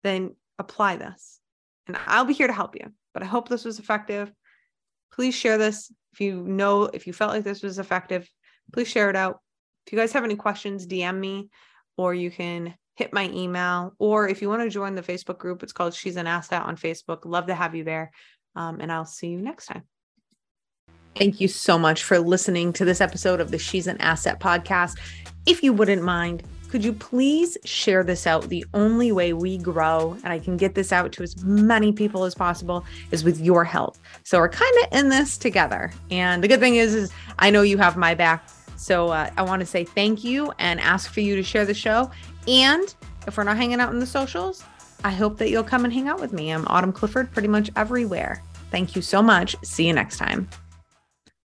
then 0.04 0.36
apply 0.60 0.98
this. 0.98 1.40
And 1.88 1.98
I'll 2.06 2.26
be 2.26 2.34
here 2.34 2.48
to 2.48 2.54
help 2.54 2.76
you. 2.76 2.92
But 3.14 3.24
I 3.24 3.26
hope 3.26 3.50
this 3.50 3.66
was 3.66 3.80
effective. 3.80 4.32
Please 5.12 5.34
share 5.34 5.58
this. 5.58 5.92
If 6.14 6.22
you 6.22 6.44
know, 6.44 6.84
if 6.84 7.08
you 7.08 7.14
felt 7.14 7.34
like 7.34 7.44
this 7.44 7.64
was 7.64 7.80
effective, 7.80 8.30
please 8.74 8.88
share 8.88 9.10
it 9.10 9.16
out. 9.16 9.40
If 9.86 9.94
you 9.94 10.00
guys 10.00 10.12
have 10.14 10.24
any 10.24 10.36
questions, 10.36 10.86
DM 10.86 11.18
me 11.18 11.50
or 11.98 12.14
you 12.14 12.30
can 12.30 12.76
hit 12.96 13.14
my 13.14 13.30
email. 13.30 13.94
Or 14.00 14.28
if 14.28 14.42
you 14.42 14.50
want 14.50 14.64
to 14.64 14.70
join 14.70 14.96
the 14.96 15.02
Facebook 15.02 15.38
group, 15.38 15.64
it's 15.64 15.74
called 15.74 15.94
She's 15.94 16.18
an 16.18 16.28
Asset 16.28 16.64
on 16.64 16.76
Facebook. 16.76 17.26
Love 17.26 17.48
to 17.48 17.56
have 17.56 17.76
you 17.76 17.84
there. 17.84 18.12
Um, 18.56 18.80
and 18.82 18.92
I'll 18.92 19.06
see 19.06 19.30
you 19.30 19.42
next 19.42 19.68
time. 19.68 19.84
Thank 21.18 21.42
you 21.42 21.48
so 21.48 21.80
much 21.80 22.04
for 22.04 22.20
listening 22.20 22.72
to 22.74 22.86
this 22.86 23.02
episode 23.02 23.40
of 23.40 23.50
the 23.50 23.58
She's 23.58 23.88
an 23.88 24.00
Asset 24.00 24.40
podcast. 24.40 25.00
If 25.48 25.64
you 25.64 25.74
wouldn't 25.74 26.04
mind, 26.04 26.44
could 26.70 26.86
you 26.86 26.94
please 26.94 27.58
share 27.66 28.04
this 28.04 28.28
out? 28.28 28.50
The 28.50 28.64
only 28.76 29.12
way 29.12 29.34
we 29.34 29.58
grow 29.58 30.16
and 30.24 30.32
I 30.32 30.38
can 30.38 30.58
get 30.58 30.76
this 30.76 30.92
out 30.92 31.12
to 31.14 31.24
as 31.24 31.44
many 31.44 31.92
people 31.92 32.24
as 32.24 32.36
possible 32.36 32.86
is 33.10 33.24
with 33.24 33.40
your 33.40 33.64
help. 33.64 33.98
So 34.26 34.38
we're 34.38 34.50
kind 34.50 34.76
of 34.84 35.00
in 35.00 35.10
this 35.10 35.40
together. 35.40 35.92
And 36.12 36.44
the 36.44 36.48
good 36.48 36.60
thing 36.60 36.76
is, 36.76 36.94
is 36.94 37.12
I 37.40 37.50
know 37.50 37.64
you 37.64 37.80
have 37.80 37.98
my 37.98 38.14
back. 38.14 38.48
So 38.76 39.10
uh, 39.10 39.32
I 39.38 39.42
want 39.42 39.62
to 39.62 39.66
say 39.66 39.86
thank 39.86 40.24
you 40.24 40.54
and 40.60 40.80
ask 40.80 41.12
for 41.12 41.22
you 41.22 41.36
to 41.36 41.42
share 41.42 41.66
the 41.66 41.74
show. 41.74 42.12
And 42.48 42.94
if 43.26 43.38
we're 43.38 43.44
not 43.44 43.58
hanging 43.58 43.80
out 43.80 43.92
in 43.92 44.00
the 44.00 44.06
socials, 44.06 44.64
I 45.04 45.10
hope 45.10 45.40
that 45.40 45.50
you'll 45.50 45.64
come 45.64 45.84
and 45.84 45.92
hang 45.92 46.10
out 46.10 46.20
with 46.20 46.32
me. 46.32 46.52
I'm 46.52 46.68
Autumn 46.68 46.94
Clifford 46.94 47.32
pretty 47.32 47.48
much 47.48 47.72
everywhere. 47.76 48.44
Thank 48.70 48.96
you 48.96 49.02
so 49.02 49.24
much. 49.24 49.56
See 49.64 49.88
you 49.88 49.94
next 49.94 50.18
time. 50.18 50.48